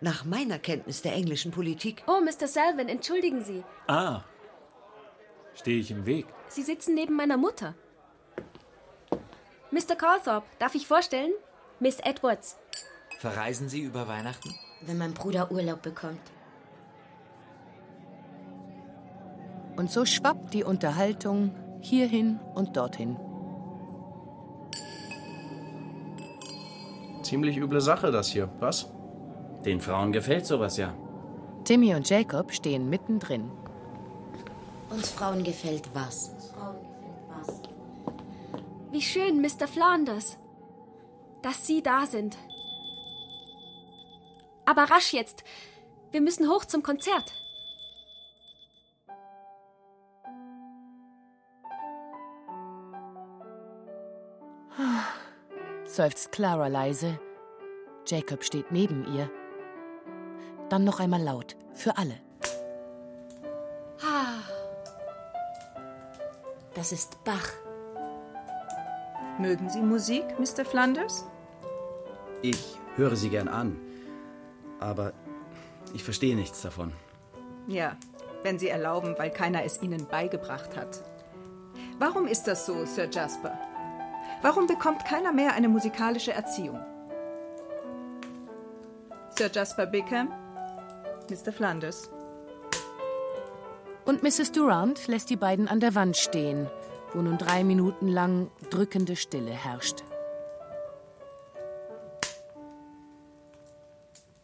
[0.00, 2.02] Nach meiner Kenntnis der englischen Politik.
[2.06, 2.46] Oh, Mr.
[2.46, 3.64] Selvin, entschuldigen Sie.
[3.86, 4.22] Ah,
[5.54, 6.26] stehe ich im Weg?
[6.48, 7.74] Sie sitzen neben meiner Mutter.
[9.70, 9.96] Mr.
[9.96, 11.32] Calthorpe, darf ich vorstellen?
[11.80, 12.56] Miss Edwards.
[13.18, 14.54] Verreisen Sie über Weihnachten?
[14.82, 16.20] Wenn mein Bruder Urlaub bekommt.
[19.76, 23.16] Und so schwappt die Unterhaltung hierhin und dorthin.
[27.24, 28.50] Ziemlich üble Sache, das hier.
[28.60, 28.90] Was?
[29.64, 30.94] Den Frauen gefällt sowas ja.
[31.64, 33.50] Timmy und Jacob stehen mittendrin.
[34.90, 36.34] Uns Frauen gefällt was?
[38.92, 39.66] Wie schön, Mr.
[39.66, 40.36] Flanders,
[41.42, 42.36] dass Sie da sind.
[44.66, 45.42] Aber rasch jetzt.
[46.10, 47.32] Wir müssen hoch zum Konzert.
[55.96, 57.18] Seufzt Clara leise.
[58.06, 59.30] Jacob steht neben ihr.
[60.68, 62.20] Dann noch einmal laut, für alle.
[66.74, 67.52] Das ist Bach.
[69.38, 70.64] Mögen Sie Musik, Mr.
[70.64, 71.24] Flanders?
[72.42, 73.80] Ich höre sie gern an.
[74.80, 75.12] Aber
[75.94, 76.92] ich verstehe nichts davon.
[77.66, 77.96] Ja,
[78.42, 81.02] wenn Sie erlauben, weil keiner es Ihnen beigebracht hat.
[81.98, 83.56] Warum ist das so, Sir Jasper?
[84.44, 86.78] Warum bekommt keiner mehr eine musikalische Erziehung?
[89.30, 90.28] Sir Jasper Bickham,
[91.30, 91.50] Mr.
[91.50, 92.10] Flanders.
[94.04, 94.52] Und Mrs.
[94.52, 96.68] Durant lässt die beiden an der Wand stehen,
[97.14, 100.04] wo nun drei Minuten lang drückende Stille herrscht.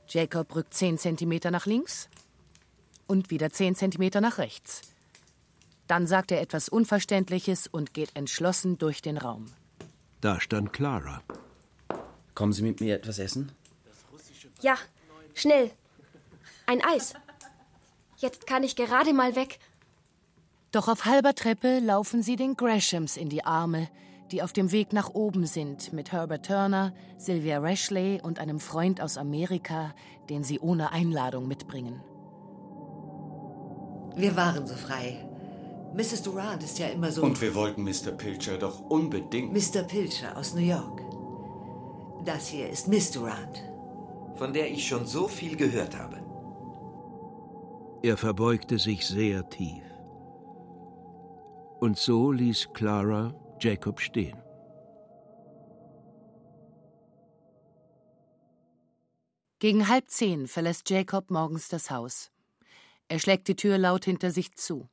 [0.08, 2.08] Jacob rückt zehn Zentimeter nach links
[3.06, 4.80] und wieder zehn Zentimeter nach rechts.
[5.88, 9.44] Dann sagt er etwas Unverständliches und geht entschlossen durch den Raum.
[10.20, 11.22] Da stand Clara.
[12.34, 13.52] Kommen Sie mit mir etwas essen?
[14.60, 14.76] Ja,
[15.34, 15.70] schnell.
[16.66, 17.14] Ein Eis.
[18.18, 19.58] Jetzt kann ich gerade mal weg.
[20.72, 23.88] Doch auf halber Treppe laufen sie den Greshams in die Arme,
[24.30, 29.00] die auf dem Weg nach oben sind, mit Herbert Turner, Sylvia Rashley und einem Freund
[29.00, 29.94] aus Amerika,
[30.28, 32.02] den sie ohne Einladung mitbringen.
[34.16, 35.29] Wir waren so frei.
[35.94, 36.22] Mrs.
[36.22, 37.22] Durant ist ja immer so.
[37.22, 38.12] Und wir wollten Mr.
[38.12, 39.52] Pilcher doch unbedingt.
[39.52, 39.82] Mr.
[39.82, 41.02] Pilcher aus New York.
[42.24, 43.64] Das hier ist Miss Durant.
[44.36, 46.22] Von der ich schon so viel gehört habe.
[48.02, 49.82] Er verbeugte sich sehr tief.
[51.80, 54.40] Und so ließ Clara Jacob stehen.
[59.58, 62.30] Gegen halb zehn verlässt Jacob morgens das Haus.
[63.08, 64.88] Er schlägt die Tür laut hinter sich zu.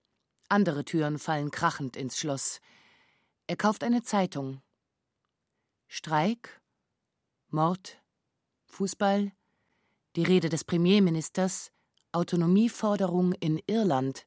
[0.50, 2.62] Andere Türen fallen krachend ins Schloss.
[3.48, 4.62] Er kauft eine Zeitung.
[5.88, 6.62] Streik,
[7.50, 8.02] Mord,
[8.66, 9.32] Fußball,
[10.16, 11.72] die Rede des Premierministers,
[12.14, 14.26] Autonomieforderung in Irland.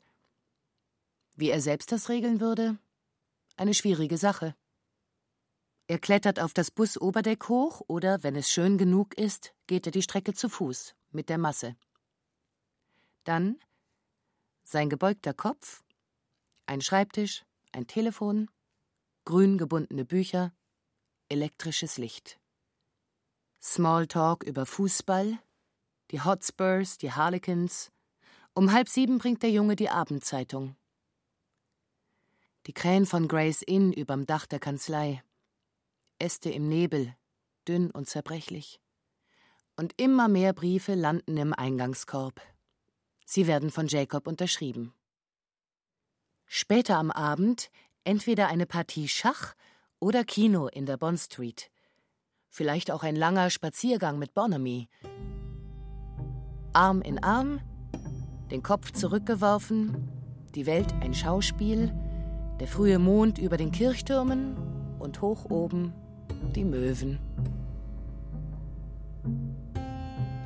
[1.37, 2.79] Wie er selbst das regeln würde?
[3.57, 4.55] Eine schwierige Sache.
[5.87, 10.03] Er klettert auf das Busoberdeck hoch oder, wenn es schön genug ist, geht er die
[10.03, 11.77] Strecke zu Fuß mit der Masse.
[13.25, 13.59] Dann
[14.63, 15.83] sein gebeugter Kopf,
[16.71, 18.49] ein Schreibtisch, ein Telefon,
[19.25, 20.55] grün gebundene Bücher,
[21.29, 22.39] elektrisches Licht.
[23.61, 25.41] Smalltalk über Fußball,
[26.13, 27.91] die Hotspurs, die Harlequins.
[28.55, 30.77] Um halb sieben bringt der Junge die Abendzeitung.
[32.67, 35.25] Die Krähen von Grace Inn überm Dach der Kanzlei.
[36.21, 37.17] Äste im Nebel,
[37.67, 38.81] dünn und zerbrechlich.
[39.75, 42.41] Und immer mehr Briefe landen im Eingangskorb.
[43.27, 44.95] Sie werden von Jacob unterschrieben.
[46.53, 47.71] Später am Abend
[48.03, 49.55] entweder eine Partie Schach
[50.01, 51.71] oder Kino in der Bond Street.
[52.49, 54.89] Vielleicht auch ein langer Spaziergang mit Bonamy.
[56.73, 57.61] Arm in Arm,
[58.51, 60.09] den Kopf zurückgeworfen,
[60.57, 61.95] die Welt ein Schauspiel,
[62.59, 64.57] der frühe Mond über den Kirchtürmen
[64.99, 65.95] und hoch oben
[66.57, 67.21] die Möwen.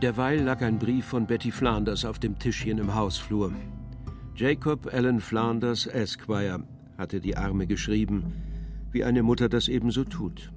[0.02, 3.52] Derweil lag ein Brief von Betty Flanders auf dem Tischchen im Hausflur.
[4.36, 6.64] Jacob Allen Flanders, Esquire,
[6.98, 8.32] hatte die Arme geschrieben,
[8.90, 10.52] wie eine Mutter das ebenso tut.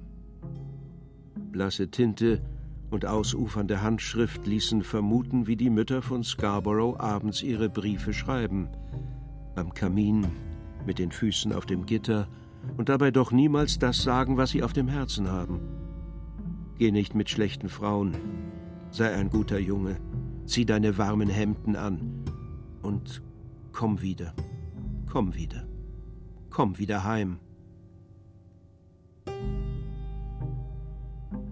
[1.52, 2.42] Blasse Tinte
[2.90, 8.68] und ausufernde Handschrift ließen vermuten, wie die Mütter von Scarborough abends ihre Briefe schreiben.
[9.54, 10.26] Am Kamin,
[10.84, 12.26] mit den Füßen auf dem Gitter
[12.76, 15.60] und dabei doch niemals das sagen, was sie auf dem Herzen haben.
[16.78, 18.16] Geh nicht mit schlechten Frauen,
[18.90, 20.00] sei ein guter Junge,
[20.46, 22.24] zieh deine warmen Hemden an
[22.82, 23.22] und
[23.78, 24.34] komm wieder,
[25.08, 25.64] komm wieder,
[26.50, 27.38] komm wieder heim.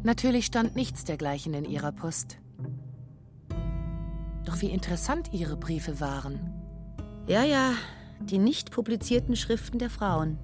[0.03, 2.39] Natürlich stand nichts dergleichen in ihrer Post.
[4.45, 6.53] Doch wie interessant ihre Briefe waren.
[7.29, 7.75] Ja, ja,
[8.19, 10.37] die nicht publizierten Schriften der Frauen.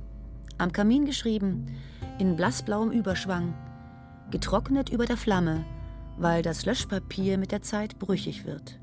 [0.59, 1.67] Am Kamin geschrieben,
[2.21, 3.55] in blassblauem Überschwang,
[4.31, 5.65] getrocknet über der Flamme,
[6.17, 8.79] weil das Löschpapier mit der Zeit brüchig wird.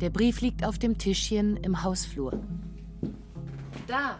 [0.00, 2.38] Der Brief liegt auf dem Tischchen im Hausflur.
[3.86, 4.18] Da,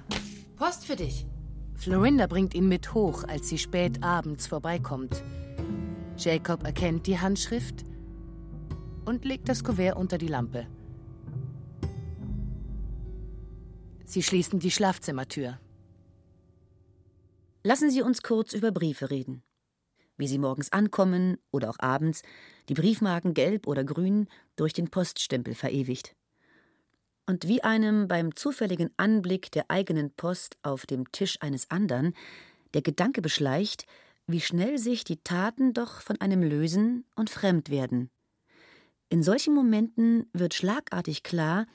[0.57, 1.27] Post für dich.
[1.75, 5.23] Florinda bringt ihn mit hoch, als sie spät abends vorbeikommt.
[6.17, 7.85] Jacob erkennt die Handschrift
[9.05, 10.67] und legt das Kuvert unter die Lampe.
[14.07, 15.59] Sie schließen die Schlafzimmertür.
[17.63, 19.43] Lassen Sie uns kurz über Briefe reden.
[20.17, 22.23] Wie sie morgens ankommen oder auch abends,
[22.69, 26.15] die Briefmarken gelb oder grün durch den Poststempel verewigt.
[27.27, 32.15] Und wie einem beim zufälligen Anblick der eigenen Post auf dem Tisch eines anderen
[32.75, 33.87] der Gedanke beschleicht,
[34.27, 38.11] wie schnell sich die Taten doch von einem lösen und fremd werden.
[39.09, 41.67] In solchen Momenten wird schlagartig klar,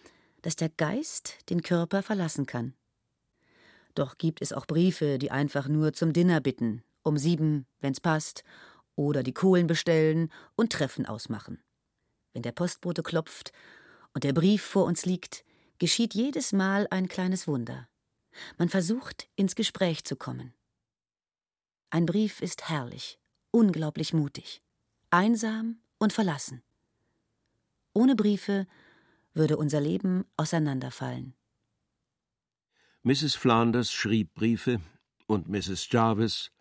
[0.42, 2.74] dass der Geist den Körper verlassen kann.
[3.96, 8.44] Doch gibt es auch Briefe, die einfach nur zum Dinner bitten, um sieben, wenn's passt,
[9.06, 11.62] oder die Kohlen bestellen und Treffen ausmachen.
[12.34, 13.52] Wenn der Postbote klopft
[14.14, 15.44] und der Brief vor uns liegt,
[15.80, 17.90] geschieht jedes Mal ein kleines Wunder.
[18.58, 20.54] Man versucht, ins Gespräch zu kommen.
[21.90, 23.20] Ein Brief ist herrlich,
[23.52, 24.62] unglaublich mutig,
[25.10, 26.64] einsam und verlassen.
[27.94, 28.66] Ohne Briefe
[29.34, 31.34] würde unser Leben auseinanderfallen.
[33.04, 33.36] Mrs.
[33.36, 34.80] Flanders schrieb Briefe
[35.28, 35.88] und Mrs.
[35.92, 36.52] Jarvis,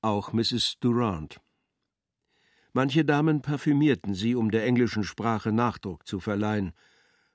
[0.00, 0.78] auch Mrs.
[0.80, 1.41] Durant.
[2.72, 6.72] Manche Damen parfümierten sie, um der englischen Sprache Nachdruck zu verleihen,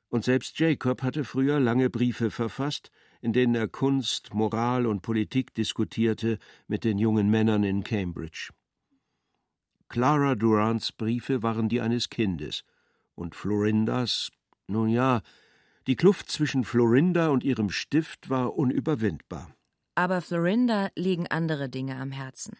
[0.09, 5.53] und selbst Jacob hatte früher lange Briefe verfasst, in denen er Kunst, Moral und Politik
[5.53, 8.51] diskutierte mit den jungen Männern in Cambridge.
[9.89, 12.63] Clara Durants Briefe waren die eines Kindes,
[13.15, 14.31] und Florindas,
[14.67, 15.21] nun ja,
[15.87, 19.53] die Kluft zwischen Florinda und ihrem Stift war unüberwindbar.
[19.95, 22.57] Aber Florinda liegen andere Dinge am Herzen.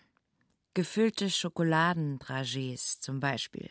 [0.78, 3.68] Gefüllte Schokoladendragés zum Beispiel,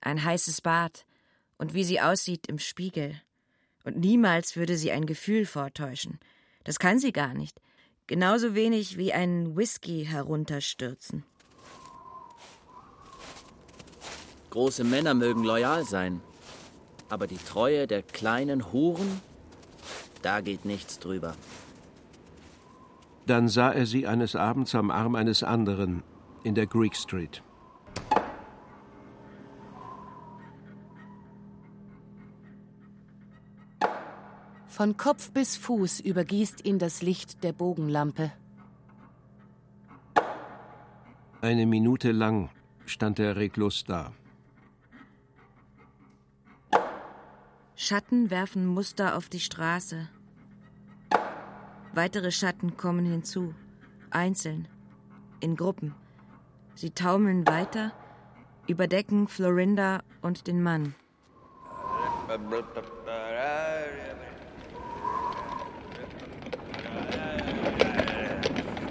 [0.00, 1.04] ein heißes Bad
[1.56, 3.20] und wie sie aussieht im Spiegel.
[3.82, 6.20] Und niemals würde sie ein Gefühl vortäuschen.
[6.62, 7.60] Das kann sie gar nicht.
[8.06, 11.24] Genauso wenig wie ein Whisky herunterstürzen.
[14.50, 16.20] Große Männer mögen loyal sein,
[17.08, 19.20] aber die Treue der kleinen Huren,
[20.22, 21.34] da geht nichts drüber.
[23.26, 26.04] Dann sah er sie eines Abends am Arm eines anderen
[26.44, 27.42] in der Greek Street.
[34.66, 38.30] Von Kopf bis Fuß übergießt ihn das Licht der Bogenlampe.
[41.40, 42.50] Eine Minute lang
[42.86, 44.12] stand er reglos da.
[47.74, 50.08] Schatten werfen Muster auf die Straße.
[51.92, 53.54] Weitere Schatten kommen hinzu,
[54.10, 54.68] einzeln,
[55.40, 55.94] in Gruppen.
[56.80, 57.90] Sie taumeln weiter,
[58.68, 60.94] überdecken Florinda und den Mann.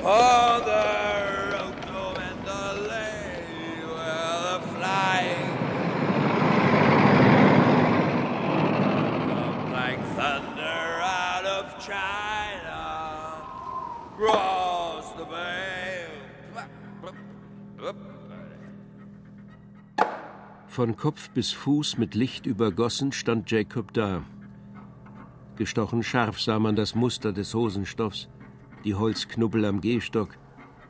[0.03, 1.06] Oh,
[20.77, 24.23] Von Kopf bis Fuß mit Licht übergossen stand Jacob da.
[25.55, 28.29] Gestochen scharf sah man das Muster des Hosenstoffs,
[28.83, 30.37] die Holzknubbel am Gehstock,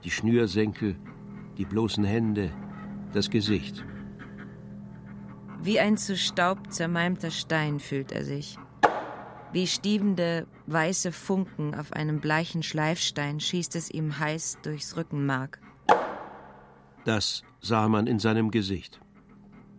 [0.04, 0.98] die Schnürsenkel,
[1.58, 2.52] die bloßen Hände,
[3.14, 3.86] das Gesicht.
[5.62, 8.58] Wie ein zu Staub zermalmter Stein fühlt er sich.
[9.54, 15.62] Wie stiebende, weiße Funken auf einem bleichen Schleifstein schießt es ihm heiß durchs Rückenmark.
[17.06, 19.00] Das sah man in seinem Gesicht.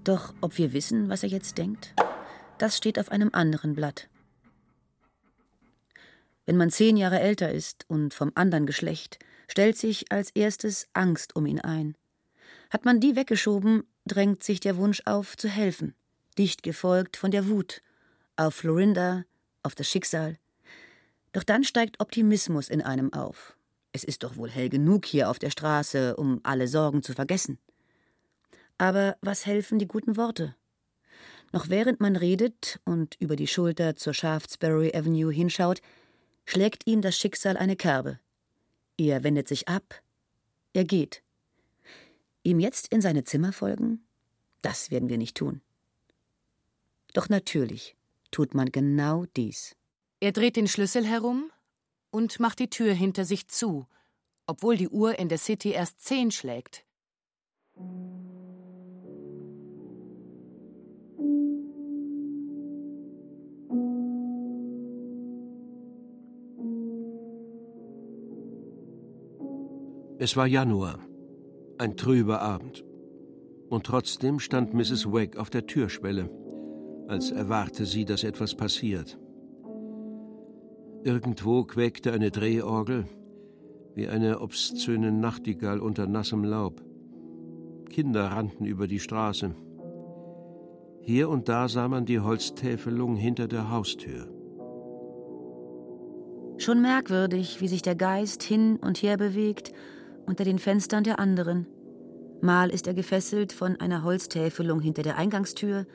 [0.09, 1.95] Doch ob wir wissen, was er jetzt denkt,
[2.57, 4.09] das steht auf einem anderen Blatt.
[6.47, 11.37] Wenn man zehn Jahre älter ist und vom anderen Geschlecht, stellt sich als erstes Angst
[11.37, 11.95] um ihn ein.
[12.71, 15.95] Hat man die weggeschoben, drängt sich der Wunsch auf, zu helfen,
[16.39, 17.83] dicht gefolgt von der Wut
[18.37, 19.27] auf Florinda,
[19.63, 20.39] auf das Schicksal.
[21.33, 23.59] Doch dann steigt Optimismus in einem auf.
[23.93, 27.59] Es ist doch wohl hell genug hier auf der Straße, um alle Sorgen zu vergessen.
[28.79, 30.55] Aber was helfen die guten Worte?
[31.53, 35.81] Noch während man redet und über die Schulter zur Shaftesbury Avenue hinschaut,
[36.45, 38.21] schlägt ihm das Schicksal eine Kerbe.
[38.97, 40.03] Er wendet sich ab,
[40.73, 41.23] er geht.
[42.43, 44.05] Ihm jetzt in seine Zimmer folgen?
[44.63, 45.61] Das werden wir nicht tun.
[47.15, 47.97] Doch natürlich
[48.31, 49.75] tut man genau dies.
[50.21, 51.51] Er dreht den Schlüssel herum
[52.11, 53.87] und macht die Tür hinter sich zu,
[54.47, 56.85] obwohl die Uhr in der City erst zehn schlägt.
[70.21, 70.99] Es war Januar,
[71.79, 72.85] ein trüber Abend.
[73.69, 75.13] Und trotzdem stand Mrs.
[75.13, 76.29] Wegg auf der Türschwelle,
[77.07, 79.17] als erwarte sie, dass etwas passiert.
[81.05, 83.05] Irgendwo quäkte eine Drehorgel,
[83.95, 86.83] wie eine obszöne Nachtigall unter nassem Laub.
[87.89, 89.55] Kinder rannten über die Straße.
[91.01, 94.27] Hier und da sah man die Holztäfelung hinter der Haustür.
[96.57, 99.73] Schon merkwürdig, wie sich der Geist hin und her bewegt
[100.29, 101.67] unter den Fenstern der anderen.
[102.41, 105.87] Mal ist er gefesselt von einer Holztäfelung hinter der Eingangstür,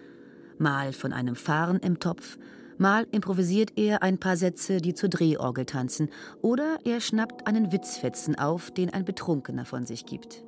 [0.57, 2.37] mal von einem Farn im Topf,
[2.77, 6.09] mal improvisiert er ein paar Sätze, die zur Drehorgel tanzen,
[6.41, 10.43] oder er schnappt einen Witzfetzen auf, den ein Betrunkener von sich gibt.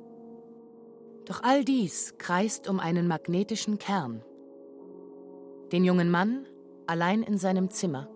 [1.24, 4.22] Doch all dies kreist um einen magnetischen Kern.
[5.72, 6.46] Den jungen Mann
[6.86, 8.08] allein in seinem Zimmer.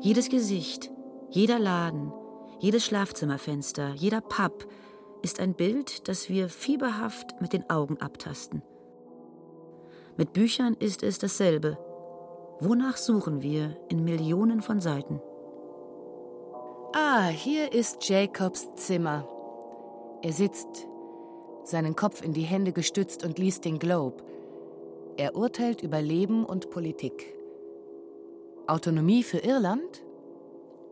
[0.00, 0.90] Jedes Gesicht,
[1.30, 2.12] jeder Laden,
[2.62, 4.68] jedes Schlafzimmerfenster, jeder Pub
[5.20, 8.62] ist ein Bild, das wir fieberhaft mit den Augen abtasten.
[10.16, 11.76] Mit Büchern ist es dasselbe.
[12.60, 15.20] Wonach suchen wir in Millionen von Seiten?
[16.92, 19.28] Ah, hier ist Jacobs Zimmer.
[20.22, 20.86] Er sitzt,
[21.64, 24.22] seinen Kopf in die Hände gestützt und liest den Globe.
[25.16, 27.34] Er urteilt über Leben und Politik.
[28.68, 30.04] Autonomie für Irland?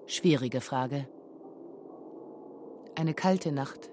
[0.07, 1.07] Schwierige Frage.
[2.97, 3.91] Eine kalte Nacht.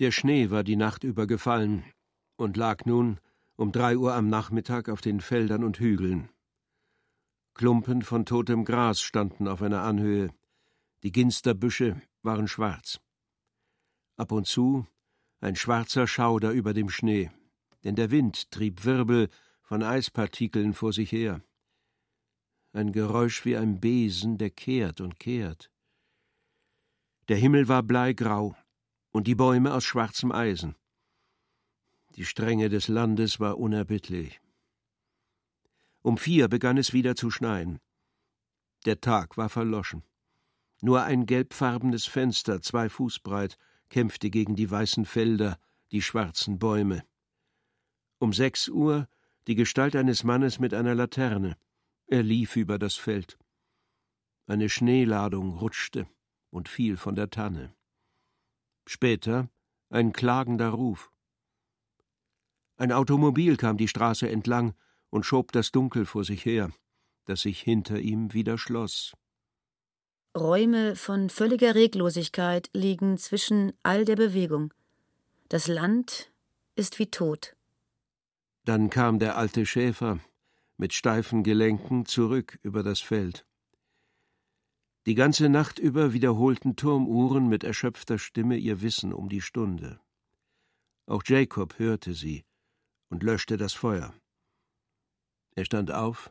[0.00, 1.84] Der Schnee war die Nacht über gefallen
[2.36, 3.18] und lag nun
[3.56, 6.28] um drei Uhr am Nachmittag auf den Feldern und Hügeln.
[7.54, 10.30] Klumpen von totem Gras standen auf einer Anhöhe,
[11.02, 13.00] die Ginsterbüsche waren schwarz.
[14.16, 14.86] Ab und zu
[15.40, 17.30] ein schwarzer Schauder über dem Schnee,
[17.84, 19.28] denn der Wind trieb Wirbel
[19.68, 21.42] von Eispartikeln vor sich her.
[22.72, 25.70] Ein Geräusch wie ein Besen, der kehrt und kehrt.
[27.28, 28.56] Der Himmel war bleigrau,
[29.10, 30.74] und die Bäume aus schwarzem Eisen.
[32.16, 34.40] Die Strenge des Landes war unerbittlich.
[36.00, 37.78] Um vier begann es wieder zu schneien.
[38.86, 40.02] Der Tag war verloschen.
[40.80, 43.58] Nur ein gelbfarbenes Fenster, zwei Fuß breit,
[43.90, 45.58] kämpfte gegen die weißen Felder,
[45.92, 47.04] die schwarzen Bäume.
[48.18, 49.08] Um sechs Uhr
[49.48, 51.56] die Gestalt eines Mannes mit einer Laterne.
[52.06, 53.38] Er lief über das Feld.
[54.46, 56.06] Eine Schneeladung rutschte
[56.50, 57.74] und fiel von der Tanne.
[58.86, 59.48] Später
[59.88, 61.10] ein klagender Ruf.
[62.76, 64.74] Ein Automobil kam die Straße entlang
[65.10, 66.70] und schob das Dunkel vor sich her,
[67.24, 69.14] das sich hinter ihm wieder schloss.
[70.36, 74.74] Räume von völliger Reglosigkeit liegen zwischen all der Bewegung.
[75.48, 76.30] Das Land
[76.76, 77.57] ist wie tot.
[78.68, 80.20] Dann kam der alte Schäfer
[80.76, 83.46] mit steifen Gelenken zurück über das Feld.
[85.06, 90.02] Die ganze Nacht über wiederholten Turmuhren mit erschöpfter Stimme ihr Wissen um die Stunde.
[91.06, 92.44] Auch Jacob hörte sie
[93.08, 94.12] und löschte das Feuer.
[95.56, 96.28] Er stand auf,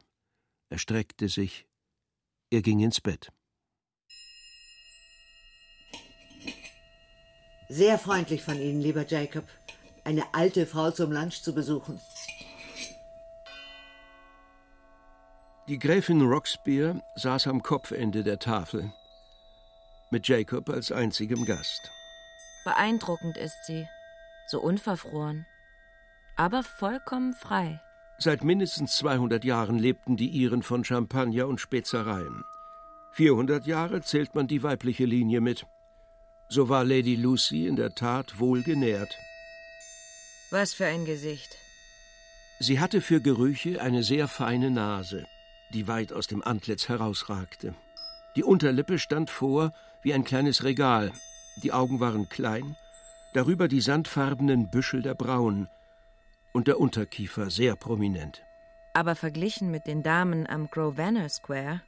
[0.69, 1.65] er streckte sich,
[2.51, 3.31] er ging ins Bett.
[7.67, 9.49] Sehr freundlich von Ihnen, lieber Jacob,
[10.03, 11.99] eine alte Frau zum Lunch zu besuchen.
[15.69, 18.93] Die Gräfin Roxbier saß am Kopfende der Tafel,
[20.11, 21.91] mit Jacob als einzigem Gast.
[22.63, 23.85] Beeindruckend ist sie,
[24.47, 25.45] so unverfroren,
[26.37, 27.81] aber vollkommen frei.
[28.17, 32.45] Seit mindestens 200 Jahren lebten die Iren von Champagner und Spezereien.
[33.11, 35.65] 400 Jahre zählt man die weibliche Linie mit.
[36.47, 39.17] So war Lady Lucy in der Tat wohl genährt.
[40.49, 41.57] Was für ein Gesicht.
[42.57, 45.27] Sie hatte für Gerüche eine sehr feine Nase
[45.73, 47.73] die weit aus dem Antlitz herausragte.
[48.35, 51.11] Die Unterlippe stand vor wie ein kleines Regal,
[51.63, 52.75] die Augen waren klein,
[53.33, 55.67] darüber die sandfarbenen Büschel der Brauen
[56.53, 58.43] und der Unterkiefer sehr prominent.
[58.93, 61.81] Aber verglichen mit den Damen am Grosvenor Square.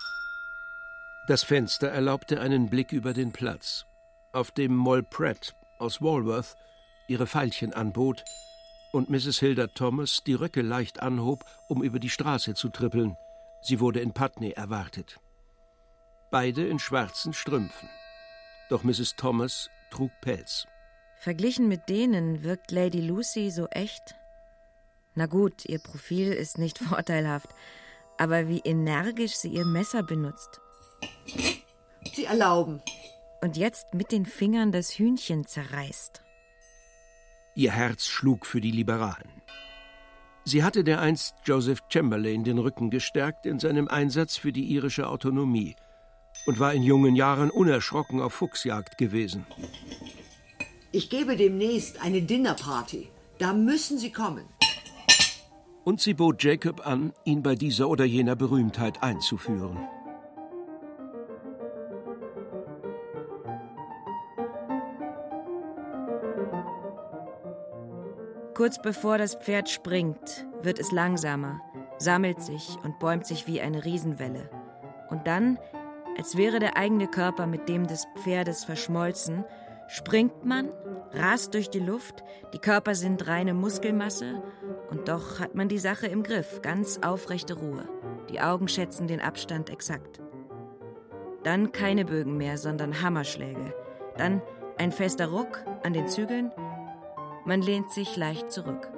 [1.27, 3.85] Das Fenster erlaubte einen Blick über den Platz,
[4.31, 6.55] auf dem Moll Pratt aus Walworth
[7.07, 8.23] ihre Veilchen anbot
[8.91, 9.39] und Mrs.
[9.39, 13.17] Hilda Thomas die Röcke leicht anhob, um über die Straße zu trippeln.
[13.61, 15.19] Sie wurde in Putney erwartet.
[16.31, 17.89] Beide in schwarzen Strümpfen.
[18.69, 19.15] Doch Mrs.
[19.15, 20.67] Thomas trug Pelz.
[21.17, 24.15] Verglichen mit denen wirkt Lady Lucy so echt.
[25.15, 27.49] Na gut, ihr Profil ist nicht vorteilhaft,
[28.17, 30.61] aber wie energisch sie ihr Messer benutzt.
[32.13, 32.81] Sie erlauben.
[33.41, 36.23] Und jetzt mit den Fingern das Hühnchen zerreißt.
[37.55, 39.41] Ihr Herz schlug für die Liberalen.
[40.49, 45.75] Sie hatte dereinst Joseph Chamberlain den Rücken gestärkt in seinem Einsatz für die irische Autonomie
[46.47, 49.45] und war in jungen Jahren unerschrocken auf Fuchsjagd gewesen.
[50.91, 53.09] Ich gebe demnächst eine Dinnerparty.
[53.37, 54.45] Da müssen Sie kommen.
[55.83, 59.77] Und sie bot Jacob an, ihn bei dieser oder jener Berühmtheit einzuführen.
[68.59, 71.61] Kurz bevor das Pferd springt, wird es langsamer,
[71.97, 74.49] sammelt sich und bäumt sich wie eine Riesenwelle.
[75.09, 75.57] Und dann,
[76.17, 79.45] als wäre der eigene Körper mit dem des Pferdes verschmolzen,
[79.87, 80.73] springt man,
[81.13, 84.43] rast durch die Luft, die Körper sind reine Muskelmasse,
[84.89, 87.87] und doch hat man die Sache im Griff, ganz aufrechte Ruhe.
[88.29, 90.19] Die Augen schätzen den Abstand exakt.
[91.43, 93.73] Dann keine Bögen mehr, sondern Hammerschläge.
[94.17, 94.41] Dann
[94.77, 96.51] ein fester Ruck an den Zügeln.
[97.49, 98.91] Man lehnt sich leicht zurück.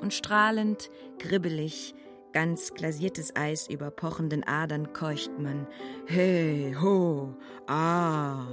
[0.00, 0.88] Und strahlend,
[1.18, 1.94] kribbelig,
[2.32, 5.66] ganz glasiertes Eis über pochenden Adern keucht man.
[6.06, 7.34] Hey, ho,
[7.66, 8.46] ah.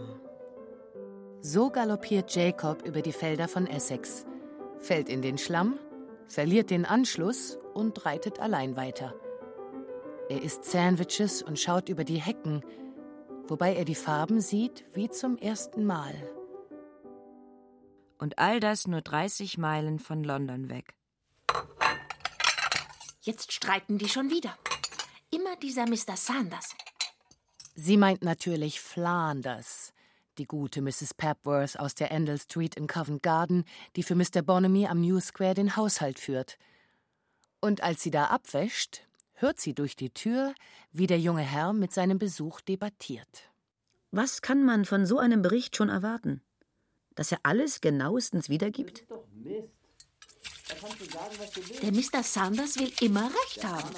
[1.40, 4.26] So galoppiert Jacob über die Felder von Essex,
[4.78, 5.80] fällt in den Schlamm,
[6.28, 9.14] verliert den Anschluss und reitet allein weiter.
[10.28, 12.62] Er isst Sandwiches und schaut über die Hecken,
[13.48, 16.35] wobei er die Farben sieht wie zum ersten Mal.
[18.18, 20.96] Und all das nur 30 Meilen von London weg.
[23.22, 24.58] Jetzt streiten die schon wieder.
[25.32, 26.16] Immer dieser Mr.
[26.16, 26.76] Sanders.
[27.74, 29.92] Sie meint natürlich Flanders,
[30.38, 31.14] die gute Mrs.
[31.14, 34.42] Pepworth aus der Endell Street in Covent Garden, die für Mr.
[34.44, 36.58] Bonamy am New Square den Haushalt führt.
[37.60, 40.54] Und als sie da abwäscht, hört sie durch die Tür,
[40.92, 43.50] wie der junge Herr mit seinem Besuch debattiert.
[44.12, 46.42] Was kann man von so einem Bericht schon erwarten?
[47.16, 49.06] Dass er alles genauestens wiedergibt?
[51.82, 52.24] Der Mr.
[52.24, 53.90] Sanders will immer recht haben.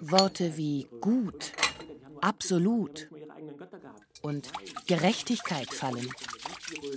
[0.00, 1.52] Worte wie gut,
[2.20, 3.08] absolut
[4.22, 4.50] und
[4.86, 6.10] Gerechtigkeit fallen.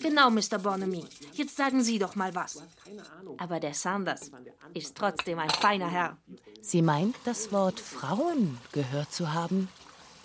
[0.01, 0.59] Genau, Mr.
[0.59, 1.05] Bonamy.
[1.33, 2.63] Jetzt sagen Sie doch mal was.
[3.37, 4.31] Aber der Sanders
[4.73, 6.17] ist trotzdem ein feiner Herr.
[6.61, 9.69] Sie meint, das Wort Frauen gehört zu haben.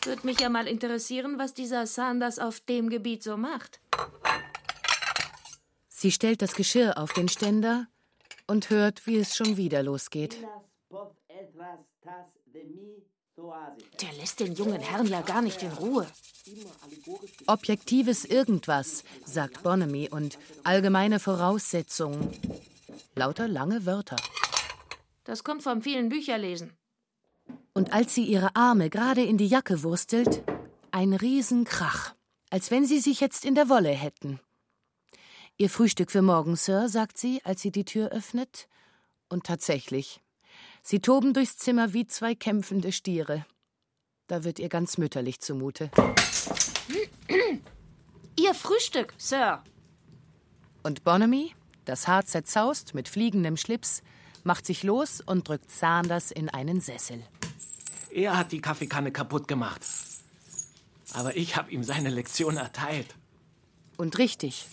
[0.07, 3.81] Würde mich ja mal interessieren, was dieser Sanders auf dem Gebiet so macht.
[5.89, 7.89] Sie stellt das Geschirr auf den Ständer
[8.47, 10.37] und hört, wie es schon wieder losgeht.
[14.01, 16.07] Der lässt den jungen Herrn ja gar nicht in Ruhe.
[17.49, 22.31] Objektives Irgendwas, sagt Bonamy, und allgemeine Voraussetzungen.
[23.17, 24.17] Lauter lange Wörter.
[25.25, 26.77] Das kommt vom vielen Bücherlesen.
[27.77, 30.43] Und als sie ihre Arme gerade in die Jacke wurstelt,
[30.93, 32.15] ein Riesenkrach,
[32.49, 34.41] als wenn sie sich jetzt in der Wolle hätten.
[35.59, 38.67] Ihr Frühstück für morgen, Sir, sagt sie, als sie die Tür öffnet.
[39.29, 40.23] Und tatsächlich,
[40.83, 43.45] sie toben durchs Zimmer wie zwei kämpfende Stiere.
[44.27, 45.91] Da wird ihr ganz mütterlich zumute.
[48.41, 49.63] Ihr Frühstück, Sir.
[50.83, 51.55] Und Bonamy,
[51.85, 54.03] das Haar zerzaust mit fliegendem Schlips,
[54.45, 57.23] macht sich los und drückt Sanders in einen Sessel.
[58.17, 59.83] Er hat die Kaffeekanne kaputt gemacht.
[61.13, 63.15] Aber ich habe ihm seine Lektion erteilt.
[63.99, 64.67] Und richtig,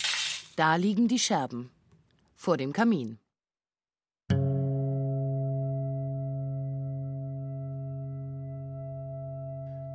[0.55, 1.69] da liegen die Scherben.
[2.37, 3.19] Vor dem Kamin.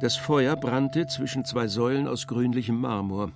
[0.03, 3.33] Das Feuer brannte zwischen zwei Säulen aus grünlichem Marmor.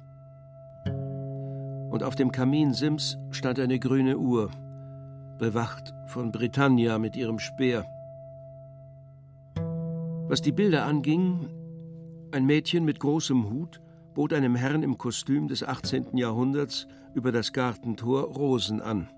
[1.90, 4.50] Und auf dem Kaminsims stand eine grüne Uhr,
[5.38, 7.86] bewacht von Britannia mit ihrem Speer.
[10.32, 11.50] Was die Bilder anging,
[12.30, 13.82] ein Mädchen mit großem Hut
[14.14, 16.16] bot einem Herrn im Kostüm des 18.
[16.16, 19.10] Jahrhunderts über das Gartentor Rosen an.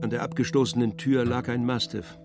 [0.00, 2.18] An der abgestoßenen Tür lag ein Mastiff.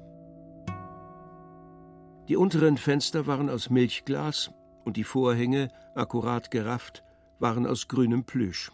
[2.30, 4.52] Die unteren Fenster waren aus Milchglas
[4.86, 7.04] und die Vorhänge, akkurat gerafft,
[7.40, 8.72] waren aus grünem Plüsch.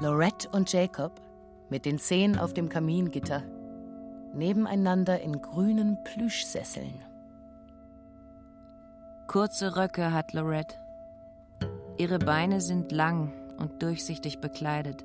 [0.00, 1.20] Lorette und Jacob
[1.68, 3.42] mit den Zehen auf dem Kamingitter,
[4.36, 7.02] nebeneinander in grünen Plüschsesseln.
[9.26, 10.76] Kurze Röcke hat Lorette.
[11.98, 15.04] Ihre Beine sind lang und durchsichtig bekleidet,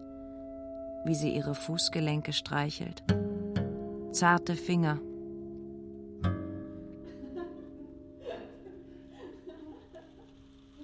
[1.05, 3.03] wie sie ihre Fußgelenke streichelt.
[4.11, 4.99] Zarte Finger.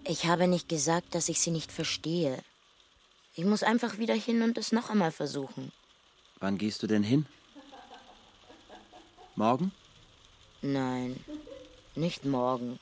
[0.05, 2.37] Ich habe nicht gesagt, dass ich sie nicht verstehe.
[3.35, 5.71] Ich muss einfach wieder hin und es noch einmal versuchen.
[6.39, 7.25] Wann gehst du denn hin?
[9.37, 9.71] Morgen?
[10.63, 11.23] Nein,
[11.95, 12.79] nicht morgen.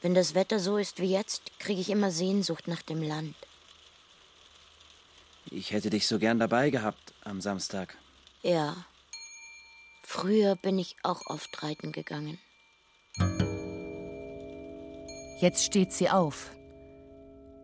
[0.00, 3.36] Wenn das Wetter so ist wie jetzt, kriege ich immer Sehnsucht nach dem Land.
[5.50, 7.98] Ich hätte dich so gern dabei gehabt am Samstag.
[8.42, 8.86] Ja.
[10.04, 12.38] Früher bin ich auch oft reiten gegangen.
[15.38, 16.50] Jetzt steht sie auf.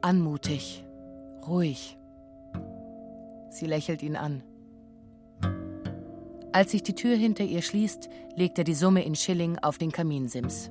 [0.03, 0.85] Anmutig,
[1.47, 1.97] ruhig.
[3.49, 4.43] Sie lächelt ihn an.
[6.55, 9.91] Als sich die Tür hinter ihr schließt, legt er die Summe in Schilling auf den
[9.91, 10.71] Kaminsims.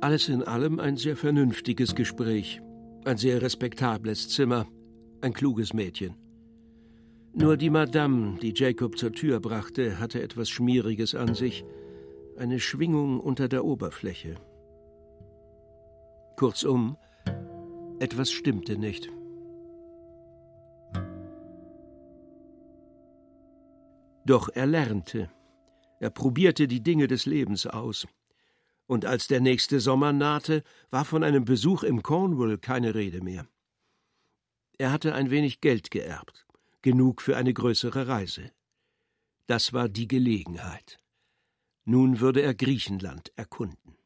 [0.00, 2.60] Alles in allem ein sehr vernünftiges Gespräch,
[3.04, 4.66] ein sehr respektables Zimmer,
[5.20, 6.16] ein kluges Mädchen.
[7.32, 11.64] Nur die Madame, die Jacob zur Tür brachte, hatte etwas Schmieriges an sich,
[12.36, 14.34] eine Schwingung unter der Oberfläche.
[16.36, 16.96] Kurzum,
[18.00, 19.08] etwas stimmte nicht.
[24.24, 25.30] Doch er lernte.
[25.98, 28.06] Er probierte die Dinge des Lebens aus
[28.90, 33.46] und als der nächste Sommer nahte, war von einem Besuch im Cornwall keine Rede mehr.
[34.78, 36.44] Er hatte ein wenig Geld geerbt,
[36.82, 38.50] genug für eine größere Reise.
[39.46, 40.98] Das war die Gelegenheit.
[41.84, 43.96] Nun würde er Griechenland erkunden.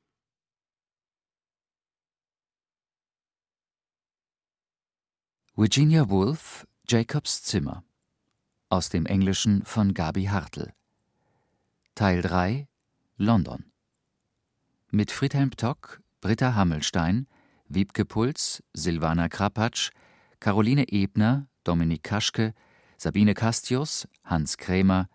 [5.57, 7.85] Virginia Woolf, Jacobs Zimmer.
[8.75, 10.73] Aus dem Englischen von Gabi Hartl.
[11.95, 12.67] Teil 3
[13.17, 13.67] London
[14.91, 17.29] mit Friedhelm Tock, Britta Hammelstein,
[17.69, 19.93] Wiebke Puls, Silvana Krapatsch,
[20.41, 22.53] Caroline Ebner, Dominik Kaschke,
[22.97, 25.09] Sabine Castius, Hans Krämer,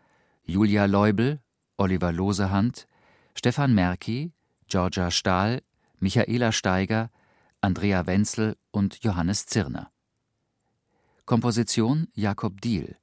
[0.46, 1.42] Julia Leubel,
[1.76, 2.88] Oliver Losehand,
[3.36, 4.32] Stefan Merki,
[4.70, 5.64] Georgia Stahl,
[6.00, 7.10] Michaela Steiger,
[7.60, 9.92] Andrea Wenzel und Johannes Zirner.
[11.26, 12.96] Komposition Jakob Diehl.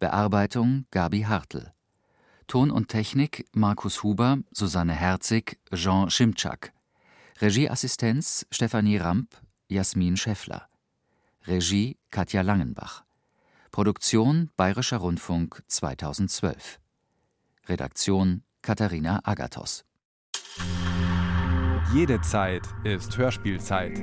[0.00, 1.72] Bearbeitung Gabi Hartl.
[2.46, 6.72] Ton und Technik Markus Huber, Susanne Herzig, Jean Schimczak.
[7.42, 9.36] Regieassistenz Stefanie Ramp,
[9.68, 10.66] Jasmin Scheffler.
[11.46, 13.04] Regie Katja Langenbach.
[13.72, 16.80] Produktion Bayerischer Rundfunk 2012.
[17.68, 19.84] Redaktion Katharina Agathos.
[21.92, 23.98] Jede Zeit ist Hörspielzeit.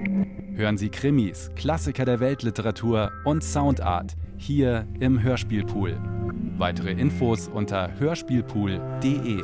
[0.53, 5.99] Hören Sie Krimis, Klassiker der Weltliteratur und Soundart hier im Hörspielpool.
[6.57, 9.43] Weitere Infos unter hörspielpool.de.